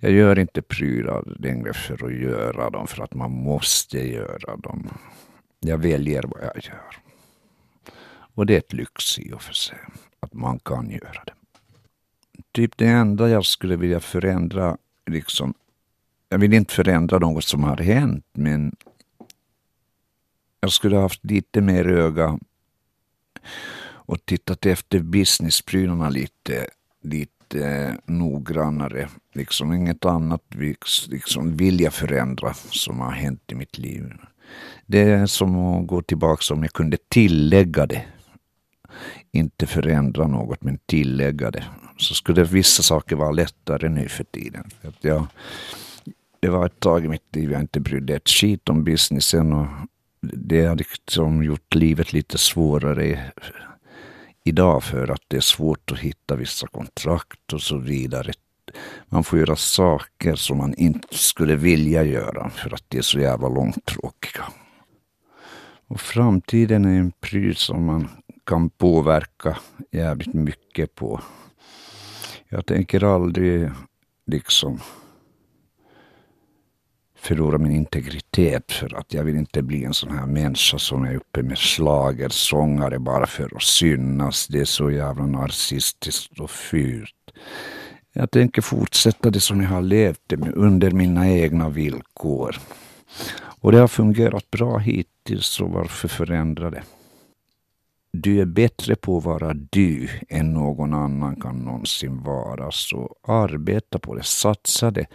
Jag 0.00 0.12
gör 0.12 0.38
inte 0.38 0.62
prylar 0.62 1.24
längre 1.38 1.72
för 1.72 2.06
att 2.06 2.14
göra 2.14 2.70
dem, 2.70 2.86
för 2.86 3.02
att 3.02 3.14
man 3.14 3.30
måste 3.30 3.98
göra 3.98 4.56
dem. 4.56 4.88
Jag 5.60 5.78
väljer 5.78 6.22
vad 6.22 6.42
jag 6.42 6.64
gör. 6.64 6.96
Och 8.34 8.46
det 8.46 8.54
är 8.54 8.58
ett 8.58 8.72
lyx 8.72 9.18
i 9.18 9.32
och 9.32 9.42
för 9.42 9.54
sig, 9.54 9.78
att 10.20 10.32
man 10.32 10.58
kan 10.58 10.90
göra 10.90 11.22
det. 11.26 11.34
Typ 12.52 12.76
det 12.76 12.86
enda 12.86 13.28
jag 13.28 13.44
skulle 13.44 13.76
vilja 13.76 14.00
förändra, 14.00 14.76
liksom, 15.06 15.54
jag 16.28 16.38
vill 16.38 16.54
inte 16.54 16.74
förändra 16.74 17.18
något 17.18 17.44
som 17.44 17.64
har 17.64 17.76
hänt, 17.76 18.26
men 18.32 18.76
jag 20.60 20.72
skulle 20.72 20.96
ha 20.96 21.02
haft 21.02 21.24
lite 21.24 21.60
mer 21.60 21.88
öga 21.88 22.38
och 24.06 24.26
tittat 24.26 24.66
efter 24.66 24.98
businessprylarna 24.98 26.08
lite, 26.08 26.66
lite 27.02 27.96
noggrannare. 28.06 29.08
Liksom 29.32 29.72
inget 29.72 30.04
annat 30.04 30.42
liksom 31.06 31.56
vill 31.56 31.80
jag 31.80 31.94
förändra 31.94 32.54
som 32.54 33.00
har 33.00 33.10
hänt 33.10 33.42
i 33.46 33.54
mitt 33.54 33.78
liv. 33.78 34.12
Det 34.86 35.00
är 35.00 35.26
som 35.26 35.56
att 35.56 35.86
gå 35.86 36.02
tillbaka 36.02 36.54
om 36.54 36.62
jag 36.62 36.72
kunde 36.72 36.96
tillägga 37.08 37.86
det. 37.86 38.04
Inte 39.32 39.66
förändra 39.66 40.26
något, 40.26 40.62
men 40.62 40.78
tillägga 40.86 41.50
det. 41.50 41.64
Så 41.96 42.14
skulle 42.14 42.44
vissa 42.44 42.82
saker 42.82 43.16
vara 43.16 43.30
lättare 43.30 43.88
nu 43.88 44.08
för 44.08 44.24
tiden. 44.24 44.70
För 44.80 44.88
att 44.88 45.04
jag, 45.04 45.26
det 46.44 46.50
var 46.50 46.66
ett 46.66 46.80
tag 46.80 47.04
i 47.04 47.08
mitt 47.08 47.36
liv 47.36 47.52
jag 47.52 47.60
inte 47.60 47.80
brydde 47.80 48.16
ett 48.16 48.28
skit 48.28 48.68
om 48.68 48.84
businessen 48.84 49.52
och 49.52 49.66
det 50.20 50.64
har 50.64 50.76
liksom 50.76 51.44
gjort 51.44 51.74
livet 51.74 52.12
lite 52.12 52.38
svårare 52.38 53.32
idag 54.44 54.84
för 54.84 55.10
att 55.10 55.22
det 55.28 55.36
är 55.36 55.40
svårt 55.40 55.92
att 55.92 55.98
hitta 55.98 56.36
vissa 56.36 56.66
kontrakt 56.66 57.52
och 57.52 57.60
så 57.60 57.78
vidare. 57.78 58.32
Man 59.08 59.24
får 59.24 59.38
göra 59.38 59.56
saker 59.56 60.34
som 60.34 60.58
man 60.58 60.74
inte 60.74 61.18
skulle 61.18 61.56
vilja 61.56 62.04
göra 62.04 62.50
för 62.50 62.74
att 62.74 62.84
det 62.88 62.98
är 62.98 63.02
så 63.02 63.18
jävla 63.18 63.48
långtråkiga. 63.48 64.44
Och 65.86 66.00
framtiden 66.00 66.84
är 66.84 66.98
en 66.98 67.12
pryl 67.20 67.56
som 67.56 67.84
man 67.84 68.08
kan 68.46 68.70
påverka 68.70 69.58
jävligt 69.90 70.34
mycket 70.34 70.94
på. 70.94 71.20
Jag 72.48 72.66
tänker 72.66 73.04
aldrig 73.04 73.70
liksom 74.26 74.80
förlora 77.24 77.58
min 77.58 77.72
integritet 77.72 78.72
för 78.72 78.98
att 78.98 79.14
jag 79.14 79.24
vill 79.24 79.36
inte 79.36 79.62
bli 79.62 79.84
en 79.84 79.94
sån 79.94 80.10
här 80.10 80.26
människa 80.26 80.78
som 80.78 81.04
är 81.04 81.16
uppe 81.16 81.42
med 81.42 81.58
slagersångare 81.58 82.98
bara 82.98 83.26
för 83.26 83.56
att 83.56 83.62
synas. 83.62 84.46
Det 84.46 84.60
är 84.60 84.64
så 84.64 84.90
jävla 84.90 85.26
narcissistiskt 85.26 86.40
och 86.40 86.50
fult. 86.50 87.30
Jag 88.12 88.30
tänker 88.30 88.62
fortsätta 88.62 89.30
det 89.30 89.40
som 89.40 89.60
jag 89.60 89.68
har 89.68 89.82
levt 89.82 90.20
det 90.26 90.36
under 90.54 90.90
mina 90.90 91.30
egna 91.30 91.68
villkor. 91.68 92.56
Och 93.60 93.72
det 93.72 93.78
har 93.78 93.88
fungerat 93.88 94.50
bra 94.50 94.78
hittills, 94.78 95.46
så 95.46 95.66
varför 95.66 96.08
förändra 96.08 96.70
det? 96.70 96.82
Du 98.12 98.40
är 98.40 98.44
bättre 98.44 98.96
på 98.96 99.18
att 99.18 99.24
vara 99.24 99.54
du 99.54 100.08
än 100.28 100.52
någon 100.52 100.94
annan 100.94 101.36
kan 101.36 101.56
någonsin 101.56 102.22
vara, 102.22 102.70
så 102.70 103.16
arbeta 103.22 103.98
på 103.98 104.14
det, 104.14 104.22
satsa 104.22 104.90
det 104.90 105.06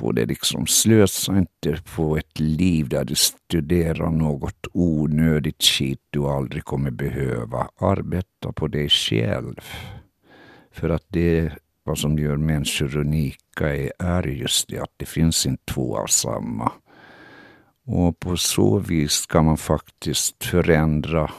på 0.00 0.12
det. 0.12 0.26
Liksom, 0.26 0.66
slösa 0.66 1.38
inte 1.38 1.82
på 1.96 2.16
ett 2.16 2.40
liv 2.40 2.88
där 2.88 3.04
du 3.04 3.14
studerar 3.14 4.10
något 4.10 4.66
onödigt 4.72 5.62
skit 5.62 6.00
du 6.10 6.24
aldrig 6.24 6.64
kommer 6.64 6.90
behöva. 6.90 7.68
Arbeta 7.80 8.52
på 8.52 8.68
dig 8.68 8.88
själv. 8.88 9.60
För 10.72 10.88
att 10.88 11.04
det 11.08 11.52
vad 11.84 11.98
som 11.98 12.18
gör 12.18 12.36
människor 12.36 12.96
unika 12.96 13.76
är, 13.76 13.92
är 13.98 14.22
just 14.22 14.68
det 14.68 14.78
att 14.78 14.94
det 14.96 15.06
finns 15.06 15.46
inte 15.46 15.72
två 15.72 15.98
av 15.98 16.06
samma. 16.06 16.72
Och 17.86 18.20
på 18.20 18.36
så 18.36 18.78
vis 18.78 19.26
kan 19.26 19.44
man 19.44 19.56
faktiskt 19.56 20.44
förändra 20.44 21.30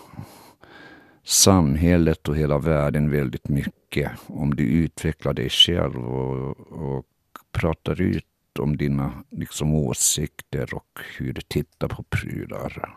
samhället 1.24 2.28
och 2.28 2.36
hela 2.36 2.58
världen 2.58 3.12
väldigt 3.12 3.47
mycket 3.47 4.12
om 4.28 4.56
du 4.56 4.63
utvecklar 4.63 5.34
dig 5.34 5.50
själv 5.50 6.08
och, 6.08 6.58
och 6.71 7.06
pratar 7.52 8.02
ut 8.02 8.26
om 8.59 8.77
dina 8.77 9.11
liksom, 9.31 9.75
åsikter 9.75 10.73
och 10.73 10.99
hur 11.17 11.33
du 11.33 11.41
tittar 11.41 11.87
på 11.87 12.03
prylar. 12.03 12.95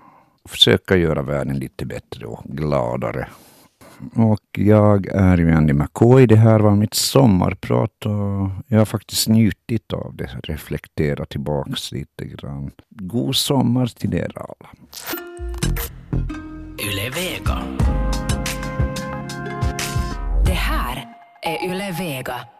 Försöka 0.48 0.96
göra 0.96 1.22
världen 1.22 1.58
lite 1.58 1.86
bättre 1.86 2.26
och 2.26 2.44
gladare. 2.44 3.28
Och 4.14 4.58
jag 4.58 5.06
är 5.06 5.38
ju 5.38 5.52
Andy 5.52 5.72
McCoy. 5.72 6.26
Det 6.26 6.36
här 6.36 6.60
var 6.60 6.76
mitt 6.76 6.94
sommarprat 6.94 8.06
och 8.06 8.50
jag 8.68 8.78
har 8.78 8.84
faktiskt 8.84 9.28
njutit 9.28 9.92
av 9.92 10.16
det. 10.16 10.30
Reflektera 10.42 11.24
tillbaks 11.24 11.92
lite 11.92 12.24
grann. 12.24 12.70
God 12.88 13.36
sommar 13.36 13.86
till 13.86 14.14
er 14.14 14.32
alla. 14.34 14.70
Yle 16.82 17.10
Vega. 17.10 17.62
Det 20.46 20.52
här 20.52 21.06
är 21.42 21.70
Yle 21.70 21.92
Vega. 21.98 22.53